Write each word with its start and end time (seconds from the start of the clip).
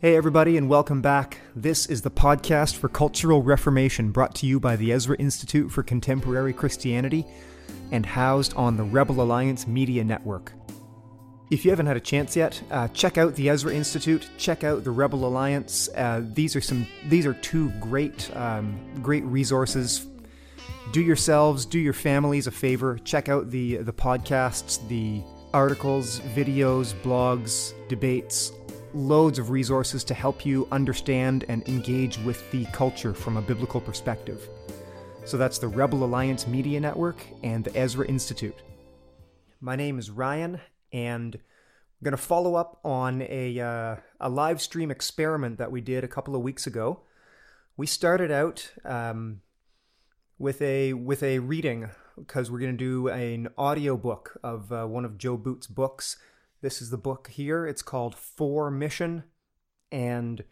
Hey, 0.00 0.14
everybody, 0.14 0.56
and 0.56 0.68
welcome 0.68 1.02
back. 1.02 1.38
This 1.56 1.86
is 1.86 2.02
the 2.02 2.10
podcast 2.10 2.76
for 2.76 2.88
Cultural 2.88 3.42
Reformation 3.42 4.12
brought 4.12 4.32
to 4.36 4.46
you 4.46 4.60
by 4.60 4.76
the 4.76 4.92
Ezra 4.92 5.16
Institute 5.16 5.72
for 5.72 5.82
Contemporary 5.82 6.52
Christianity 6.52 7.26
and 7.90 8.06
housed 8.06 8.54
on 8.54 8.76
the 8.76 8.84
Rebel 8.84 9.20
Alliance 9.20 9.66
Media 9.66 10.04
Network. 10.04 10.52
If 11.50 11.64
you 11.64 11.72
haven't 11.72 11.86
had 11.86 11.96
a 11.96 12.00
chance 12.00 12.36
yet, 12.36 12.62
uh, 12.70 12.86
check 12.88 13.18
out 13.18 13.34
the 13.34 13.48
Ezra 13.48 13.74
Institute. 13.74 14.30
Check 14.38 14.62
out 14.62 14.84
the 14.84 14.92
Rebel 14.92 15.26
Alliance. 15.26 15.88
Uh, 15.96 16.22
these 16.32 16.54
are 16.54 16.60
some. 16.60 16.86
These 17.08 17.26
are 17.26 17.34
two 17.34 17.70
great, 17.80 18.30
um, 18.36 18.78
great 19.02 19.24
resources. 19.24 20.06
Do 20.92 21.02
yourselves, 21.02 21.66
do 21.66 21.80
your 21.80 21.92
families 21.92 22.46
a 22.46 22.52
favor. 22.52 22.98
Check 22.98 23.28
out 23.28 23.50
the 23.50 23.78
the 23.78 23.92
podcasts, 23.92 24.78
the 24.86 25.24
articles, 25.52 26.20
videos, 26.36 26.94
blogs, 27.02 27.72
debates, 27.88 28.52
loads 28.94 29.38
of 29.38 29.50
resources 29.50 30.04
to 30.04 30.14
help 30.14 30.46
you 30.46 30.66
understand 30.72 31.44
and 31.48 31.66
engage 31.68 32.18
with 32.18 32.50
the 32.50 32.64
culture 32.66 33.14
from 33.14 33.36
a 33.36 33.42
biblical 33.42 33.80
perspective. 33.80 34.48
So 35.24 35.36
that's 35.36 35.58
the 35.58 35.68
Rebel 35.68 36.04
Alliance 36.04 36.46
Media 36.46 36.80
Network 36.80 37.16
and 37.42 37.64
the 37.64 37.76
Ezra 37.76 38.06
Institute. 38.06 38.56
My 39.60 39.76
name 39.76 39.98
is 39.98 40.10
Ryan, 40.10 40.60
and 40.92 41.34
I'm 41.34 42.04
going 42.04 42.12
to 42.12 42.16
follow 42.16 42.54
up 42.54 42.80
on 42.84 43.22
a, 43.22 43.60
uh, 43.60 43.96
a 44.20 44.28
live 44.30 44.62
stream 44.62 44.90
experiment 44.90 45.58
that 45.58 45.70
we 45.70 45.80
did 45.80 46.04
a 46.04 46.08
couple 46.08 46.34
of 46.34 46.42
weeks 46.42 46.66
ago. 46.66 47.00
We 47.76 47.86
started 47.86 48.30
out 48.30 48.72
um, 48.84 49.42
with 50.38 50.62
a 50.62 50.94
with 50.94 51.22
a 51.22 51.40
reading 51.40 51.90
because 52.16 52.50
we're 52.50 52.60
going 52.60 52.76
to 52.76 52.84
do 52.84 53.08
an 53.08 53.48
audio 53.58 53.96
book 53.96 54.38
of 54.42 54.72
uh, 54.72 54.86
one 54.86 55.04
of 55.04 55.18
Joe 55.18 55.36
Boot's 55.36 55.66
books 55.66 56.16
this 56.60 56.82
is 56.82 56.90
the 56.90 56.98
book 56.98 57.28
here. 57.28 57.66
It's 57.66 57.82
called 57.82 58.14
For 58.14 58.70
Mission, 58.70 59.24
and 59.92 60.42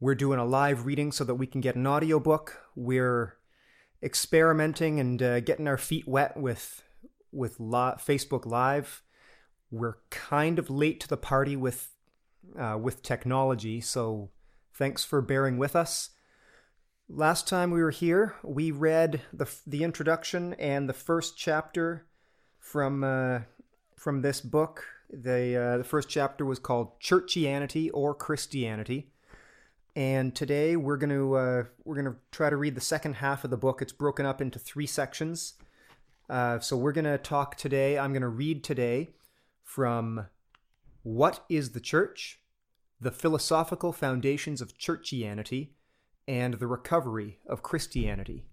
we're 0.00 0.14
doing 0.14 0.38
a 0.38 0.44
live 0.44 0.86
reading 0.86 1.12
so 1.12 1.24
that 1.24 1.34
we 1.34 1.46
can 1.46 1.60
get 1.60 1.76
an 1.76 1.86
audiobook. 1.86 2.62
We're 2.74 3.36
experimenting 4.02 4.98
and 5.00 5.22
uh, 5.22 5.40
getting 5.40 5.68
our 5.68 5.76
feet 5.76 6.08
wet 6.08 6.36
with 6.36 6.82
with 7.30 7.58
Facebook 7.58 8.46
Live. 8.46 9.02
We're 9.70 9.96
kind 10.10 10.58
of 10.58 10.70
late 10.70 11.00
to 11.00 11.08
the 11.08 11.16
party 11.16 11.56
with 11.56 11.92
uh, 12.58 12.78
with 12.80 13.02
technology, 13.02 13.80
so 13.80 14.30
thanks 14.72 15.04
for 15.04 15.20
bearing 15.20 15.58
with 15.58 15.76
us. 15.76 16.10
Last 17.08 17.46
time 17.46 17.70
we 17.70 17.82
were 17.82 17.90
here, 17.90 18.34
we 18.42 18.70
read 18.70 19.20
the 19.32 19.46
the 19.66 19.84
introduction 19.84 20.54
and 20.54 20.88
the 20.88 20.94
first 20.94 21.36
chapter 21.36 22.06
from 22.58 23.04
uh, 23.04 23.40
from 23.94 24.22
this 24.22 24.40
book 24.40 24.84
the 25.22 25.56
uh, 25.56 25.78
the 25.78 25.84
first 25.84 26.08
chapter 26.08 26.44
was 26.44 26.58
called 26.58 27.00
Churchianity 27.00 27.90
or 27.92 28.14
Christianity, 28.14 29.10
and 29.94 30.34
today 30.34 30.76
we're 30.76 30.96
going 30.96 31.10
to 31.10 31.34
uh, 31.34 31.64
we're 31.84 31.94
going 31.94 32.12
to 32.12 32.16
try 32.32 32.50
to 32.50 32.56
read 32.56 32.74
the 32.74 32.80
second 32.80 33.14
half 33.14 33.44
of 33.44 33.50
the 33.50 33.56
book. 33.56 33.80
It's 33.80 33.92
broken 33.92 34.26
up 34.26 34.40
into 34.40 34.58
three 34.58 34.86
sections. 34.86 35.54
Uh, 36.28 36.58
so 36.58 36.76
we're 36.76 36.92
going 36.92 37.04
to 37.04 37.18
talk 37.18 37.56
today. 37.56 37.98
I'm 37.98 38.12
going 38.12 38.22
to 38.22 38.28
read 38.28 38.64
today 38.64 39.10
from 39.62 40.26
What 41.02 41.44
is 41.50 41.72
the 41.72 41.80
Church, 41.80 42.40
the 43.00 43.10
philosophical 43.10 43.92
foundations 43.92 44.62
of 44.62 44.78
Churchianity, 44.78 45.70
and 46.26 46.54
the 46.54 46.66
recovery 46.66 47.38
of 47.46 47.62
Christianity. 47.62 48.46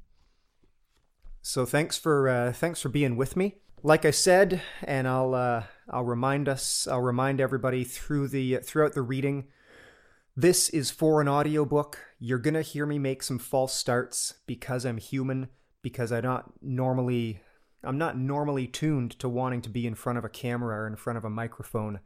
So 1.41 1.65
thanks 1.65 1.97
for 1.97 2.29
uh, 2.29 2.51
thanks 2.51 2.81
for 2.81 2.89
being 2.89 3.15
with 3.15 3.35
me 3.35 3.55
like 3.83 4.05
I 4.05 4.11
said, 4.11 4.61
and 4.83 5.07
I'll 5.07 5.33
uh, 5.33 5.63
I'll 5.89 6.03
remind 6.03 6.47
us, 6.47 6.87
I'll 6.87 7.01
remind 7.01 7.41
everybody 7.41 7.83
through 7.83 8.27
the 8.27 8.57
throughout 8.57 8.93
the 8.93 9.01
reading. 9.01 9.45
This 10.35 10.69
is 10.69 10.91
for 10.91 11.21
an 11.21 11.27
audiobook. 11.27 11.99
You're 12.19 12.39
gonna 12.39 12.61
hear 12.61 12.85
me 12.85 12.99
make 12.99 13.23
some 13.23 13.39
false 13.39 13.73
starts 13.73 14.35
because 14.47 14.85
I'm 14.85 14.97
human, 14.97 15.49
because 15.81 16.11
I'm 16.11 16.23
not 16.23 16.51
normally 16.61 17.41
I'm 17.83 17.97
not 17.97 18.17
normally 18.17 18.67
tuned 18.67 19.17
to 19.19 19.27
wanting 19.27 19.61
to 19.63 19.69
be 19.69 19.87
in 19.87 19.95
front 19.95 20.17
of 20.17 20.25
a 20.25 20.29
camera 20.29 20.81
or 20.81 20.87
in 20.87 20.95
front 20.95 21.17
of 21.17 21.25
a 21.25 21.29
microphone. 21.29 21.99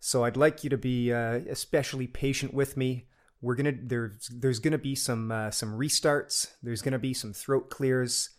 So 0.00 0.24
I'd 0.24 0.36
like 0.36 0.64
you 0.64 0.70
to 0.70 0.78
be 0.78 1.12
uh, 1.12 1.40
especially 1.48 2.06
patient 2.06 2.54
with 2.54 2.76
me. 2.76 3.08
We're 3.42 3.54
gonna 3.54 3.74
there's 3.82 4.30
there's 4.32 4.60
gonna 4.60 4.78
be 4.78 4.94
some 4.94 5.30
uh, 5.30 5.50
some 5.50 5.78
restarts. 5.78 6.52
There's 6.62 6.82
gonna 6.82 6.98
be 6.98 7.12
some 7.12 7.34
throat 7.34 7.68
clears. 7.68 8.30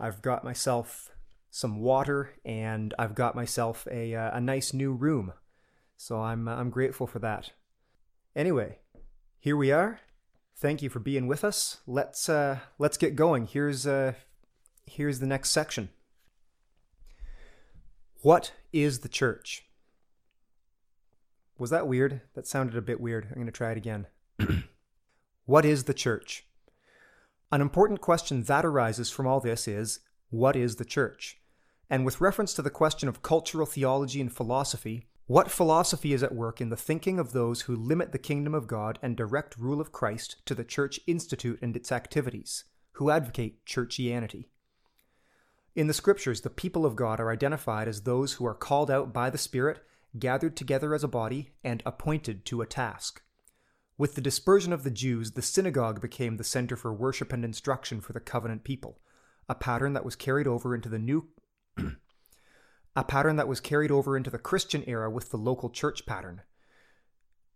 I've 0.00 0.22
got 0.22 0.44
myself 0.44 1.10
some 1.50 1.80
water, 1.80 2.30
and 2.44 2.94
I've 2.98 3.14
got 3.14 3.34
myself 3.34 3.86
a, 3.90 4.14
uh, 4.14 4.36
a 4.36 4.40
nice 4.40 4.72
new 4.72 4.92
room. 4.92 5.32
So 5.96 6.20
I'm, 6.20 6.46
uh, 6.48 6.56
I'm 6.56 6.70
grateful 6.70 7.06
for 7.06 7.18
that. 7.20 7.52
Anyway, 8.36 8.78
here 9.38 9.56
we 9.56 9.72
are. 9.72 10.00
Thank 10.56 10.82
you 10.82 10.90
for 10.90 11.00
being 11.00 11.26
with 11.26 11.44
us. 11.44 11.78
Let's, 11.86 12.28
uh, 12.28 12.58
let's 12.78 12.96
get 12.96 13.16
going. 13.16 13.46
Here's, 13.46 13.86
uh, 13.86 14.14
here's 14.86 15.20
the 15.20 15.26
next 15.26 15.50
section. 15.50 15.88
What 18.22 18.52
is 18.72 19.00
the 19.00 19.08
church? 19.08 19.64
Was 21.58 21.70
that 21.70 21.88
weird? 21.88 22.20
That 22.34 22.46
sounded 22.46 22.76
a 22.76 22.82
bit 22.82 23.00
weird. 23.00 23.26
I'm 23.28 23.34
going 23.34 23.46
to 23.46 23.52
try 23.52 23.72
it 23.72 23.76
again. 23.76 24.06
what 25.46 25.64
is 25.64 25.84
the 25.84 25.94
church? 25.94 26.46
An 27.50 27.60
important 27.60 28.00
question 28.00 28.42
that 28.44 28.64
arises 28.64 29.10
from 29.10 29.26
all 29.26 29.40
this 29.40 29.66
is 29.66 30.00
what 30.30 30.56
is 30.56 30.76
the 30.76 30.84
church? 30.84 31.37
And 31.90 32.04
with 32.04 32.20
reference 32.20 32.52
to 32.54 32.62
the 32.62 32.70
question 32.70 33.08
of 33.08 33.22
cultural 33.22 33.66
theology 33.66 34.20
and 34.20 34.32
philosophy, 34.32 35.06
what 35.26 35.50
philosophy 35.50 36.12
is 36.12 36.22
at 36.22 36.34
work 36.34 36.60
in 36.60 36.70
the 36.70 36.76
thinking 36.76 37.18
of 37.18 37.32
those 37.32 37.62
who 37.62 37.76
limit 37.76 38.12
the 38.12 38.18
kingdom 38.18 38.54
of 38.54 38.66
God 38.66 38.98
and 39.02 39.16
direct 39.16 39.58
rule 39.58 39.80
of 39.80 39.92
Christ 39.92 40.36
to 40.46 40.54
the 40.54 40.64
church 40.64 41.00
institute 41.06 41.58
and 41.60 41.76
its 41.76 41.92
activities, 41.92 42.64
who 42.92 43.10
advocate 43.10 43.64
churchianity? 43.66 44.46
In 45.74 45.86
the 45.86 45.94
scriptures, 45.94 46.40
the 46.40 46.50
people 46.50 46.84
of 46.84 46.96
God 46.96 47.20
are 47.20 47.30
identified 47.30 47.88
as 47.88 48.02
those 48.02 48.34
who 48.34 48.46
are 48.46 48.54
called 48.54 48.90
out 48.90 49.12
by 49.12 49.30
the 49.30 49.38
Spirit, 49.38 49.80
gathered 50.18 50.56
together 50.56 50.94
as 50.94 51.04
a 51.04 51.08
body, 51.08 51.50
and 51.62 51.82
appointed 51.84 52.44
to 52.46 52.62
a 52.62 52.66
task. 52.66 53.22
With 53.98 54.14
the 54.14 54.20
dispersion 54.20 54.72
of 54.72 54.82
the 54.82 54.90
Jews, 54.90 55.32
the 55.32 55.42
synagogue 55.42 56.00
became 56.00 56.36
the 56.36 56.44
center 56.44 56.74
for 56.74 56.92
worship 56.92 57.32
and 57.32 57.44
instruction 57.44 58.00
for 58.00 58.12
the 58.12 58.20
covenant 58.20 58.64
people, 58.64 58.98
a 59.48 59.54
pattern 59.54 59.92
that 59.92 60.04
was 60.04 60.16
carried 60.16 60.46
over 60.46 60.74
into 60.74 60.88
the 60.88 60.98
new 60.98 61.28
a 62.96 63.04
pattern 63.04 63.36
that 63.36 63.48
was 63.48 63.60
carried 63.60 63.90
over 63.90 64.16
into 64.16 64.30
the 64.30 64.38
Christian 64.38 64.82
era 64.86 65.10
with 65.10 65.30
the 65.30 65.36
local 65.36 65.70
church 65.70 66.04
pattern. 66.06 66.42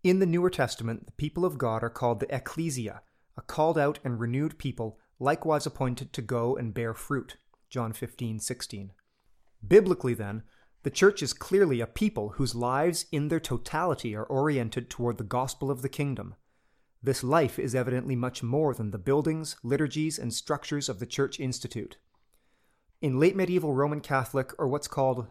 In 0.04 0.18
the 0.18 0.26
Newer 0.26 0.50
Testament, 0.50 1.06
the 1.06 1.12
people 1.12 1.44
of 1.44 1.58
God 1.58 1.82
are 1.82 1.90
called 1.90 2.20
the 2.20 2.34
ecclesia, 2.34 3.02
a 3.36 3.42
called 3.42 3.78
out 3.78 3.98
and 4.04 4.20
renewed 4.20 4.58
people, 4.58 4.98
likewise 5.18 5.66
appointed 5.66 6.12
to 6.12 6.22
go 6.22 6.56
and 6.56 6.74
bear 6.74 6.94
fruit. 6.94 7.36
John 7.70 7.92
15, 7.92 8.38
16. 8.40 8.92
Biblically, 9.66 10.14
then, 10.14 10.42
the 10.82 10.90
church 10.90 11.22
is 11.22 11.32
clearly 11.32 11.80
a 11.80 11.86
people 11.86 12.30
whose 12.30 12.54
lives 12.54 13.06
in 13.12 13.28
their 13.28 13.40
totality 13.40 14.16
are 14.16 14.24
oriented 14.24 14.90
toward 14.90 15.18
the 15.18 15.24
gospel 15.24 15.70
of 15.70 15.82
the 15.82 15.88
kingdom. 15.88 16.34
This 17.02 17.22
life 17.24 17.58
is 17.58 17.74
evidently 17.74 18.16
much 18.16 18.42
more 18.42 18.74
than 18.74 18.90
the 18.90 18.98
buildings, 18.98 19.56
liturgies, 19.62 20.18
and 20.18 20.32
structures 20.34 20.88
of 20.88 20.98
the 20.98 21.06
Church 21.06 21.40
Institute. 21.40 21.96
In 23.02 23.18
late 23.18 23.34
medieval 23.34 23.74
Roman 23.74 24.00
Catholic, 24.00 24.52
or 24.60 24.68
what's 24.68 24.86
called 24.86 25.26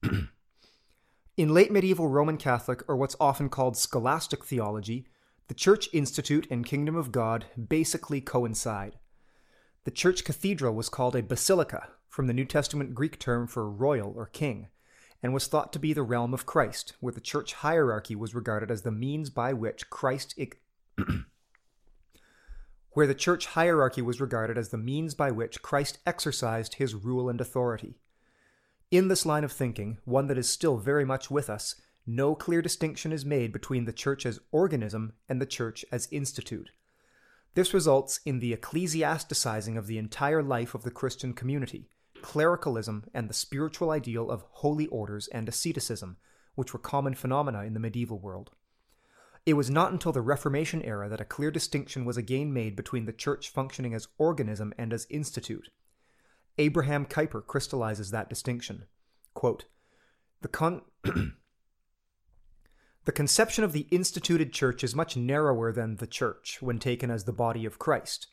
in 1.36 1.52
late 1.52 1.72
medieval 1.72 2.06
Roman 2.06 2.36
Catholic, 2.36 2.88
or 2.88 2.96
what's 2.96 3.16
often 3.18 3.48
called 3.48 3.76
scholastic 3.76 4.44
theology, 4.44 5.08
the 5.48 5.54
Church 5.54 5.88
Institute 5.92 6.46
and 6.52 6.64
Kingdom 6.64 6.94
of 6.94 7.10
God 7.10 7.46
basically 7.68 8.20
coincide. 8.20 8.94
The 9.82 9.90
church 9.90 10.22
cathedral 10.22 10.72
was 10.72 10.88
called 10.88 11.16
a 11.16 11.22
basilica, 11.22 11.88
from 12.08 12.28
the 12.28 12.32
New 12.32 12.44
Testament 12.44 12.94
Greek 12.94 13.18
term 13.18 13.48
for 13.48 13.68
royal 13.68 14.14
or 14.16 14.26
king, 14.26 14.68
and 15.20 15.34
was 15.34 15.48
thought 15.48 15.72
to 15.72 15.80
be 15.80 15.92
the 15.92 16.04
realm 16.04 16.32
of 16.32 16.46
Christ, 16.46 16.92
where 17.00 17.12
the 17.12 17.20
church 17.20 17.54
hierarchy 17.54 18.14
was 18.14 18.36
regarded 18.36 18.70
as 18.70 18.82
the 18.82 18.92
means 18.92 19.30
by 19.30 19.52
which 19.52 19.90
Christ 19.90 20.38
where 22.96 23.06
the 23.06 23.14
church 23.14 23.44
hierarchy 23.48 24.00
was 24.00 24.22
regarded 24.22 24.56
as 24.56 24.70
the 24.70 24.78
means 24.78 25.14
by 25.14 25.30
which 25.30 25.60
Christ 25.60 25.98
exercised 26.06 26.76
his 26.76 26.94
rule 26.94 27.28
and 27.28 27.38
authority. 27.42 27.98
In 28.90 29.08
this 29.08 29.26
line 29.26 29.44
of 29.44 29.52
thinking, 29.52 29.98
one 30.06 30.28
that 30.28 30.38
is 30.38 30.48
still 30.48 30.78
very 30.78 31.04
much 31.04 31.30
with 31.30 31.50
us, 31.50 31.78
no 32.06 32.34
clear 32.34 32.62
distinction 32.62 33.12
is 33.12 33.22
made 33.22 33.52
between 33.52 33.84
the 33.84 33.92
church 33.92 34.24
as 34.24 34.40
organism 34.50 35.12
and 35.28 35.42
the 35.42 35.44
church 35.44 35.84
as 35.92 36.08
institute. 36.10 36.70
This 37.52 37.74
results 37.74 38.20
in 38.24 38.40
the 38.40 38.56
ecclesiasticizing 38.56 39.76
of 39.76 39.88
the 39.88 39.98
entire 39.98 40.42
life 40.42 40.74
of 40.74 40.82
the 40.82 40.90
Christian 40.90 41.34
community, 41.34 41.90
clericalism, 42.22 43.04
and 43.12 43.28
the 43.28 43.34
spiritual 43.34 43.90
ideal 43.90 44.30
of 44.30 44.46
holy 44.48 44.86
orders 44.86 45.28
and 45.28 45.50
asceticism, 45.50 46.16
which 46.54 46.72
were 46.72 46.78
common 46.78 47.12
phenomena 47.12 47.64
in 47.64 47.74
the 47.74 47.80
medieval 47.80 48.18
world. 48.18 48.52
It 49.46 49.54
was 49.54 49.70
not 49.70 49.92
until 49.92 50.12
the 50.12 50.20
Reformation 50.20 50.82
era 50.82 51.08
that 51.08 51.20
a 51.20 51.24
clear 51.24 51.52
distinction 51.52 52.04
was 52.04 52.16
again 52.16 52.52
made 52.52 52.74
between 52.76 53.06
the 53.06 53.12
church 53.12 53.48
functioning 53.48 53.94
as 53.94 54.08
organism 54.18 54.74
and 54.76 54.92
as 54.92 55.06
institute. 55.08 55.70
Abraham 56.58 57.06
Kuyper 57.06 57.46
crystallizes 57.46 58.10
that 58.10 58.28
distinction. 58.28 58.84
Quote, 59.34 59.66
the, 60.40 60.48
con- 60.48 60.82
The 63.06 63.12
conception 63.12 63.62
of 63.62 63.72
the 63.72 63.86
instituted 63.92 64.52
church 64.52 64.82
is 64.82 64.96
much 64.96 65.16
narrower 65.16 65.70
than 65.70 65.96
the 65.96 66.08
church 66.08 66.58
when 66.60 66.80
taken 66.80 67.08
as 67.08 67.22
the 67.22 67.32
body 67.32 67.64
of 67.64 67.78
Christ, 67.78 68.26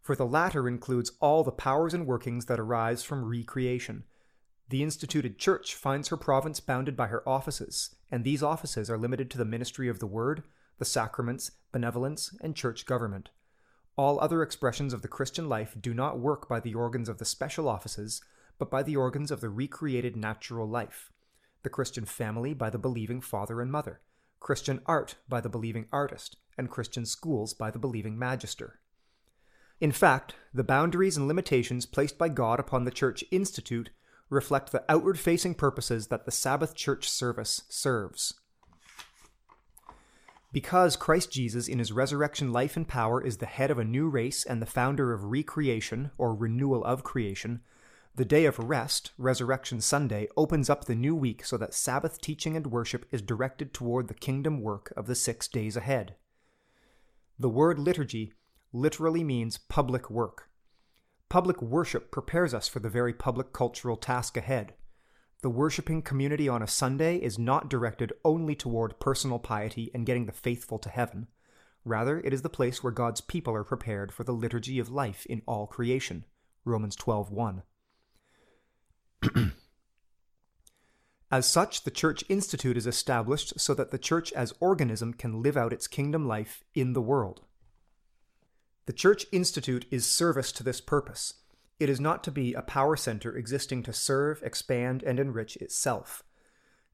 for 0.00 0.14
the 0.14 0.24
latter 0.24 0.68
includes 0.68 1.10
all 1.18 1.42
the 1.42 1.50
powers 1.50 1.92
and 1.92 2.06
workings 2.06 2.44
that 2.46 2.60
arise 2.60 3.02
from 3.02 3.24
recreation. 3.24 4.04
The 4.72 4.82
instituted 4.82 5.36
church 5.36 5.74
finds 5.74 6.08
her 6.08 6.16
province 6.16 6.58
bounded 6.58 6.96
by 6.96 7.08
her 7.08 7.28
offices, 7.28 7.94
and 8.10 8.24
these 8.24 8.42
offices 8.42 8.88
are 8.88 8.96
limited 8.96 9.30
to 9.30 9.36
the 9.36 9.44
ministry 9.44 9.86
of 9.86 9.98
the 9.98 10.06
word, 10.06 10.44
the 10.78 10.86
sacraments, 10.86 11.50
benevolence, 11.72 12.34
and 12.40 12.56
church 12.56 12.86
government. 12.86 13.28
All 13.96 14.18
other 14.18 14.42
expressions 14.42 14.94
of 14.94 15.02
the 15.02 15.08
Christian 15.08 15.46
life 15.46 15.76
do 15.78 15.92
not 15.92 16.20
work 16.20 16.48
by 16.48 16.58
the 16.58 16.72
organs 16.72 17.10
of 17.10 17.18
the 17.18 17.26
special 17.26 17.68
offices, 17.68 18.22
but 18.58 18.70
by 18.70 18.82
the 18.82 18.96
organs 18.96 19.30
of 19.30 19.42
the 19.42 19.50
recreated 19.50 20.16
natural 20.16 20.66
life. 20.66 21.12
The 21.64 21.68
Christian 21.68 22.06
family 22.06 22.54
by 22.54 22.70
the 22.70 22.78
believing 22.78 23.20
father 23.20 23.60
and 23.60 23.70
mother, 23.70 24.00
Christian 24.40 24.80
art 24.86 25.16
by 25.28 25.42
the 25.42 25.50
believing 25.50 25.84
artist, 25.92 26.38
and 26.56 26.70
Christian 26.70 27.04
schools 27.04 27.52
by 27.52 27.70
the 27.70 27.78
believing 27.78 28.18
magister. 28.18 28.80
In 29.82 29.92
fact, 29.92 30.34
the 30.54 30.64
boundaries 30.64 31.18
and 31.18 31.28
limitations 31.28 31.84
placed 31.84 32.16
by 32.16 32.30
God 32.30 32.58
upon 32.58 32.84
the 32.84 32.90
Church 32.90 33.22
Institute 33.30 33.90
reflect 34.32 34.72
the 34.72 34.82
outward 34.88 35.18
facing 35.18 35.54
purposes 35.54 36.06
that 36.08 36.24
the 36.24 36.30
Sabbath 36.30 36.74
church 36.74 37.08
service 37.08 37.62
serves. 37.68 38.34
Because 40.52 40.96
Christ 40.96 41.30
Jesus, 41.30 41.68
in 41.68 41.78
his 41.78 41.92
resurrection 41.92 42.52
life 42.52 42.76
and 42.76 42.88
power, 42.88 43.22
is 43.22 43.38
the 43.38 43.46
head 43.46 43.70
of 43.70 43.78
a 43.78 43.84
new 43.84 44.08
race 44.08 44.44
and 44.44 44.60
the 44.60 44.66
founder 44.66 45.12
of 45.12 45.24
recreation, 45.24 46.10
or 46.18 46.34
renewal 46.34 46.84
of 46.84 47.04
creation, 47.04 47.60
the 48.14 48.24
day 48.26 48.44
of 48.44 48.58
rest, 48.58 49.12
Resurrection 49.16 49.80
Sunday, 49.80 50.28
opens 50.36 50.68
up 50.68 50.84
the 50.84 50.94
new 50.94 51.16
week 51.16 51.44
so 51.44 51.56
that 51.56 51.72
Sabbath 51.72 52.20
teaching 52.20 52.56
and 52.56 52.66
worship 52.66 53.06
is 53.10 53.22
directed 53.22 53.72
toward 53.72 54.08
the 54.08 54.14
kingdom 54.14 54.60
work 54.60 54.92
of 54.96 55.06
the 55.06 55.14
six 55.14 55.48
days 55.48 55.76
ahead. 55.76 56.16
The 57.38 57.48
word 57.48 57.78
liturgy 57.78 58.34
literally 58.72 59.24
means 59.24 59.56
public 59.56 60.10
work. 60.10 60.50
Public 61.32 61.62
worship 61.62 62.10
prepares 62.10 62.52
us 62.52 62.68
for 62.68 62.78
the 62.78 62.90
very 62.90 63.14
public 63.14 63.54
cultural 63.54 63.96
task 63.96 64.36
ahead. 64.36 64.74
The 65.40 65.48
worshiping 65.48 66.02
community 66.02 66.46
on 66.46 66.62
a 66.62 66.66
Sunday 66.66 67.16
is 67.16 67.38
not 67.38 67.70
directed 67.70 68.12
only 68.22 68.54
toward 68.54 69.00
personal 69.00 69.38
piety 69.38 69.90
and 69.94 70.04
getting 70.04 70.26
the 70.26 70.32
faithful 70.32 70.78
to 70.80 70.90
heaven. 70.90 71.28
Rather, 71.86 72.20
it 72.20 72.34
is 72.34 72.42
the 72.42 72.50
place 72.50 72.82
where 72.82 72.92
God's 72.92 73.22
people 73.22 73.54
are 73.54 73.64
prepared 73.64 74.12
for 74.12 74.24
the 74.24 74.34
liturgy 74.34 74.78
of 74.78 74.90
life 74.90 75.24
in 75.24 75.40
all 75.46 75.66
creation. 75.66 76.26
Romans 76.66 76.96
12:1. 76.96 77.62
as 81.30 81.46
such, 81.46 81.84
the 81.84 81.90
Church 81.90 82.22
Institute 82.28 82.76
is 82.76 82.86
established 82.86 83.58
so 83.58 83.72
that 83.72 83.90
the 83.90 83.96
church 83.96 84.34
as 84.34 84.52
organism 84.60 85.14
can 85.14 85.40
live 85.40 85.56
out 85.56 85.72
its 85.72 85.86
kingdom 85.86 86.28
life 86.28 86.62
in 86.74 86.92
the 86.92 87.00
world. 87.00 87.40
The 88.86 88.92
Church 88.92 89.26
Institute 89.30 89.86
is 89.92 90.06
service 90.06 90.50
to 90.52 90.64
this 90.64 90.80
purpose. 90.80 91.34
It 91.78 91.88
is 91.88 92.00
not 92.00 92.24
to 92.24 92.32
be 92.32 92.52
a 92.52 92.62
power 92.62 92.96
center 92.96 93.36
existing 93.36 93.84
to 93.84 93.92
serve, 93.92 94.42
expand, 94.42 95.04
and 95.04 95.20
enrich 95.20 95.56
itself. 95.56 96.24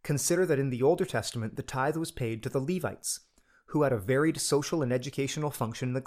Consider 0.03 0.45
that 0.45 0.59
in 0.59 0.69
the 0.69 0.83
Older 0.83 1.07
Testament 1.07 1.57
the 1.57 1.63
tithe 1.63 1.97
was 1.97 2.11
paid 2.11 2.43
to 2.43 2.51
the 2.51 2.61
Levites, 2.61 3.21
who 3.69 3.83
had 3.83 3.93
a 3.93 3.99
varied 3.99 4.39
social 4.39 4.83
and 4.83 4.93
educational 4.93 5.51
function 5.51 5.89
in 5.89 5.95
the 5.95 6.05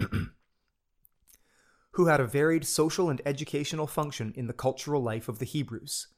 who 1.92 2.06
had 2.06 2.20
a 2.20 2.26
varied 2.26 2.66
social 2.66 3.08
and 3.08 3.22
educational 3.24 3.86
function 3.86 4.34
in 4.36 4.48
the 4.48 4.52
cultural 4.52 5.02
life 5.02 5.28
of 5.28 5.38
the 5.38 5.46
Hebrews. 5.46 6.08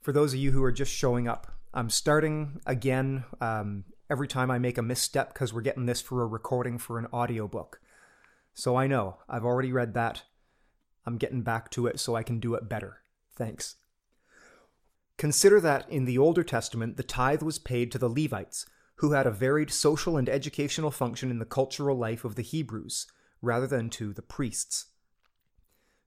For 0.00 0.12
those 0.12 0.32
of 0.32 0.40
you 0.40 0.50
who 0.50 0.62
are 0.64 0.72
just 0.72 0.92
showing 0.92 1.28
up, 1.28 1.52
I'm 1.72 1.90
starting 1.90 2.60
again 2.66 3.24
um, 3.40 3.84
every 4.10 4.28
time 4.28 4.50
I 4.50 4.58
make 4.58 4.78
a 4.78 4.82
misstep 4.82 5.34
because 5.34 5.52
we're 5.52 5.62
getting 5.62 5.86
this 5.86 6.00
for 6.00 6.22
a 6.22 6.26
recording 6.26 6.78
for 6.78 6.98
an 6.98 7.06
audiobook. 7.12 7.80
So 8.56 8.74
I 8.74 8.86
know, 8.86 9.18
I've 9.28 9.44
already 9.44 9.70
read 9.70 9.92
that. 9.94 10.22
I'm 11.04 11.18
getting 11.18 11.42
back 11.42 11.70
to 11.72 11.86
it 11.86 12.00
so 12.00 12.16
I 12.16 12.22
can 12.22 12.40
do 12.40 12.54
it 12.54 12.70
better. 12.70 13.02
Thanks. 13.36 13.76
Consider 15.18 15.60
that 15.60 15.88
in 15.90 16.06
the 16.06 16.16
Older 16.16 16.42
Testament, 16.42 16.96
the 16.96 17.02
tithe 17.02 17.42
was 17.42 17.58
paid 17.58 17.92
to 17.92 17.98
the 17.98 18.08
Levites, 18.08 18.64
who 18.96 19.12
had 19.12 19.26
a 19.26 19.30
varied 19.30 19.70
social 19.70 20.16
and 20.16 20.26
educational 20.26 20.90
function 20.90 21.30
in 21.30 21.38
the 21.38 21.44
cultural 21.44 21.98
life 21.98 22.24
of 22.24 22.34
the 22.34 22.42
Hebrews, 22.42 23.06
rather 23.42 23.66
than 23.66 23.90
to 23.90 24.14
the 24.14 24.22
priests. 24.22 24.86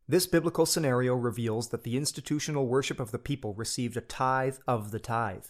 This 0.07 0.25
biblical 0.25 0.65
scenario 0.65 1.13
reveals 1.13 1.69
that 1.69 1.83
the 1.83 1.97
institutional 1.97 2.67
worship 2.67 2.99
of 2.99 3.11
the 3.11 3.19
people 3.19 3.53
received 3.53 3.95
a 3.95 4.01
tithe 4.01 4.57
of 4.67 4.89
the 4.89 4.99
tithe, 4.99 5.45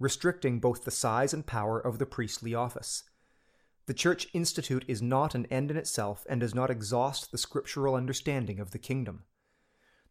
restricting 0.00 0.58
both 0.58 0.84
the 0.84 0.90
size 0.90 1.32
and 1.32 1.46
power 1.46 1.78
of 1.78 2.00
the 2.00 2.06
priestly 2.06 2.56
office. 2.56 3.04
The 3.86 3.94
Church 3.94 4.28
Institute 4.32 4.84
is 4.86 5.02
not 5.02 5.34
an 5.34 5.46
end 5.46 5.70
in 5.70 5.76
itself 5.76 6.24
and 6.28 6.40
does 6.40 6.54
not 6.54 6.70
exhaust 6.70 7.32
the 7.32 7.38
scriptural 7.38 7.94
understanding 7.94 8.60
of 8.60 8.70
the 8.70 8.78
kingdom. 8.78 9.24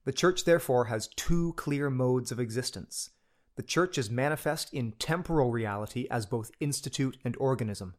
The 0.06 0.12
Church, 0.12 0.44
therefore, 0.44 0.86
has 0.86 1.08
two 1.08 1.54
clear 1.54 1.90
modes 1.90 2.32
of 2.32 2.40
existence. 2.40 3.12
The 3.56 3.64
Church 3.64 3.98
is 3.98 4.10
manifest 4.10 4.74
in 4.74 4.94
temporal 4.94 5.52
reality 5.52 6.08
as 6.10 6.26
both 6.26 6.52
institute 6.60 7.18
and 7.24 7.36
organism. 7.40 7.96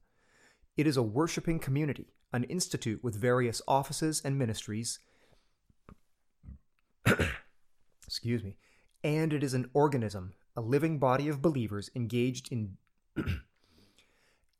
It 0.76 0.86
is 0.86 0.96
a 0.96 1.02
worshipping 1.02 1.58
community, 1.58 2.14
an 2.32 2.44
institute 2.44 3.04
with 3.04 3.14
various 3.14 3.60
offices 3.68 4.22
and 4.24 4.38
ministries. 4.38 4.98
Excuse 8.06 8.42
me. 8.42 8.56
And 9.04 9.32
it 9.32 9.42
is 9.42 9.54
an 9.54 9.70
organism, 9.72 10.32
a 10.56 10.60
living 10.60 10.98
body 10.98 11.28
of 11.28 11.42
believers 11.42 11.90
engaged 11.94 12.50
in 12.50 12.76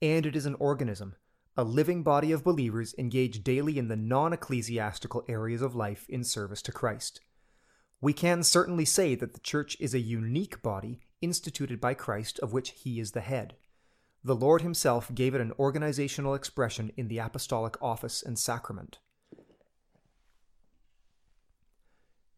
and 0.03 0.27
it 0.27 0.35
is 0.35 0.47
an 0.47 0.57
organism, 0.59 1.15
a 1.57 1.65
living 1.65 2.03
body 2.03 2.33
of 2.33 2.45
believers 2.45 2.95
engaged 2.97 3.45
daily 3.45 3.79
in 3.79 3.89
the 3.89 3.97
non 3.97 4.33
ecclesiastical 4.33 5.25
areas 5.29 5.63
of 5.63 5.75
life 5.75 6.07
in 6.09 6.25
service 6.25 6.63
to 6.63 6.73
Christ. 6.73 7.21
We 8.01 8.13
can 8.13 8.43
certainly 8.43 8.87
say 8.87 9.15
that 9.15 9.35
the 9.35 9.41
Church 9.41 9.77
is 9.79 9.93
a 9.93 10.01
unique 10.01 10.63
body 10.63 11.01
instituted 11.21 11.81
by 11.81 11.95
Christ 11.95 12.39
of 12.39 12.53
which 12.53 12.71
he 12.71 12.99
is 12.99 13.13
the 13.13 13.21
head. 13.21 13.57
The 14.25 14.35
Lord 14.35 14.63
himself 14.63 15.15
gave 15.15 15.35
it 15.35 15.41
an 15.41 15.53
organizational 15.59 16.35
expression 16.35 16.93
in 16.97 17.09
the 17.09 17.19
apostolic 17.19 17.81
office 17.83 18.23
and 18.23 18.39
sacrament. 18.39 18.99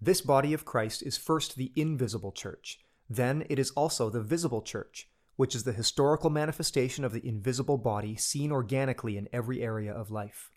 This 0.01 0.21
body 0.21 0.53
of 0.53 0.65
Christ 0.65 1.03
is 1.03 1.17
first 1.17 1.55
the 1.55 1.73
invisible 1.77 2.33
church, 2.33 2.81
then 3.09 3.45
it 3.49 3.61
is 3.61 3.71
also 3.73 4.11
the 4.11 4.21
visible 4.21 4.63
church, 4.63 5.09
which 5.43 5.57
is 5.57 5.65
the 5.65 5.73
historical 5.73 6.31
manifestation 6.31 7.05
of 7.05 7.13
the 7.13 7.27
invisible 7.27 7.77
body 7.77 8.15
seen 8.15 8.53
organically 8.53 9.17
in 9.17 9.29
every 9.33 9.61
area 9.61 9.93
of 9.93 10.09
life. 10.09 10.53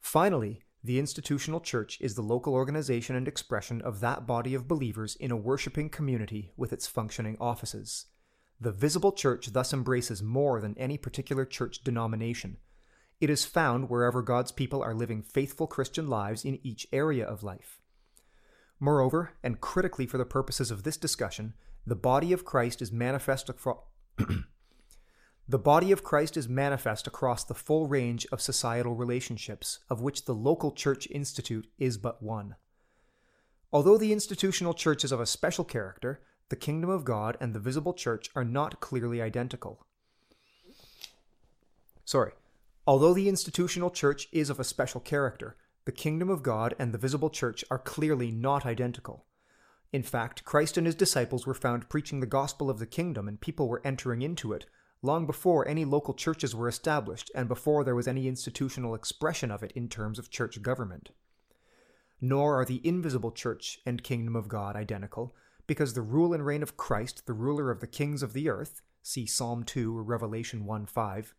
Finally, 0.00 0.62
the 0.84 1.00
institutional 1.00 1.58
church 1.58 1.98
is 2.00 2.14
the 2.14 2.22
local 2.22 2.54
organization 2.54 3.16
and 3.16 3.26
expression 3.26 3.82
of 3.82 3.98
that 3.98 4.28
body 4.28 4.54
of 4.54 4.68
believers 4.68 5.16
in 5.16 5.32
a 5.32 5.36
worshiping 5.36 5.90
community 5.90 6.52
with 6.56 6.72
its 6.72 6.86
functioning 6.86 7.36
offices. 7.40 8.06
The 8.60 8.70
visible 8.70 9.10
church 9.10 9.52
thus 9.52 9.72
embraces 9.72 10.22
more 10.22 10.60
than 10.60 10.78
any 10.78 10.96
particular 10.96 11.44
church 11.44 11.82
denomination. 11.82 12.58
It 13.20 13.28
is 13.28 13.44
found 13.44 13.90
wherever 13.90 14.22
God's 14.22 14.52
people 14.52 14.84
are 14.84 14.94
living 14.94 15.20
faithful 15.20 15.66
Christian 15.66 16.06
lives 16.06 16.44
in 16.44 16.64
each 16.64 16.86
area 16.92 17.26
of 17.26 17.42
life. 17.42 17.80
Moreover, 18.78 19.32
and 19.42 19.60
critically 19.60 20.06
for 20.06 20.16
the 20.16 20.24
purposes 20.24 20.70
of 20.70 20.84
this 20.84 20.96
discussion, 20.96 21.54
the 21.86 21.96
body 21.96 22.32
of 22.32 22.44
Christ 22.44 22.80
is 22.80 22.92
manifest 22.92 23.48
across 23.48 23.78
The 25.48 25.58
body 25.58 25.90
of 25.90 26.04
Christ 26.04 26.36
is 26.36 26.48
manifest 26.48 27.06
across 27.06 27.44
the 27.44 27.54
full 27.54 27.86
range 27.86 28.26
of 28.30 28.40
societal 28.40 28.94
relationships, 28.94 29.80
of 29.90 30.00
which 30.00 30.24
the 30.24 30.34
local 30.34 30.70
church 30.70 31.08
institute 31.10 31.66
is 31.78 31.98
but 31.98 32.22
one. 32.22 32.54
Although 33.72 33.98
the 33.98 34.12
institutional 34.12 34.72
church 34.72 35.04
is 35.04 35.12
of 35.12 35.20
a 35.20 35.26
special 35.26 35.64
character, 35.64 36.22
the 36.48 36.56
kingdom 36.56 36.88
of 36.88 37.04
God 37.04 37.36
and 37.40 37.54
the 37.54 37.60
visible 37.60 37.92
church 37.92 38.30
are 38.36 38.44
not 38.44 38.80
clearly 38.80 39.20
identical. 39.20 39.84
Sorry. 42.04 42.32
Although 42.86 43.14
the 43.14 43.28
institutional 43.28 43.90
church 43.90 44.28
is 44.32 44.48
of 44.48 44.60
a 44.60 44.64
special 44.64 45.00
character, 45.00 45.56
the 45.84 45.92
kingdom 45.92 46.28
of 46.30 46.42
God 46.42 46.74
and 46.78 46.94
the 46.94 46.98
visible 46.98 47.30
church 47.30 47.64
are 47.70 47.78
clearly 47.78 48.30
not 48.30 48.64
identical. 48.64 49.26
In 49.92 50.02
fact, 50.02 50.44
Christ 50.44 50.78
and 50.78 50.86
his 50.86 50.94
disciples 50.94 51.46
were 51.46 51.52
found 51.52 51.90
preaching 51.90 52.20
the 52.20 52.26
gospel 52.26 52.70
of 52.70 52.78
the 52.78 52.86
kingdom, 52.86 53.28
and 53.28 53.40
people 53.40 53.68
were 53.68 53.82
entering 53.84 54.22
into 54.22 54.52
it 54.52 54.64
long 55.02 55.26
before 55.26 55.68
any 55.68 55.84
local 55.84 56.14
churches 56.14 56.54
were 56.54 56.68
established 56.68 57.30
and 57.34 57.48
before 57.48 57.84
there 57.84 57.94
was 57.94 58.08
any 58.08 58.26
institutional 58.28 58.94
expression 58.94 59.50
of 59.50 59.62
it 59.62 59.72
in 59.72 59.88
terms 59.88 60.18
of 60.18 60.30
church 60.30 60.62
government. 60.62 61.10
Nor 62.20 62.60
are 62.60 62.64
the 62.64 62.80
invisible 62.84 63.32
church 63.32 63.80
and 63.84 64.02
kingdom 64.02 64.36
of 64.36 64.48
God 64.48 64.76
identical, 64.76 65.34
because 65.66 65.92
the 65.92 66.02
rule 66.02 66.32
and 66.32 66.46
reign 66.46 66.62
of 66.62 66.76
Christ, 66.76 67.26
the 67.26 67.32
ruler 67.32 67.70
of 67.70 67.80
the 67.80 67.86
kings 67.86 68.22
of 68.22 68.32
the 68.32 68.48
earth, 68.48 68.80
see 69.02 69.26
Psalm 69.26 69.64
2 69.64 69.96
or 69.96 70.02
Revelation 70.02 70.64
1 70.64 70.86
5, 70.86 71.34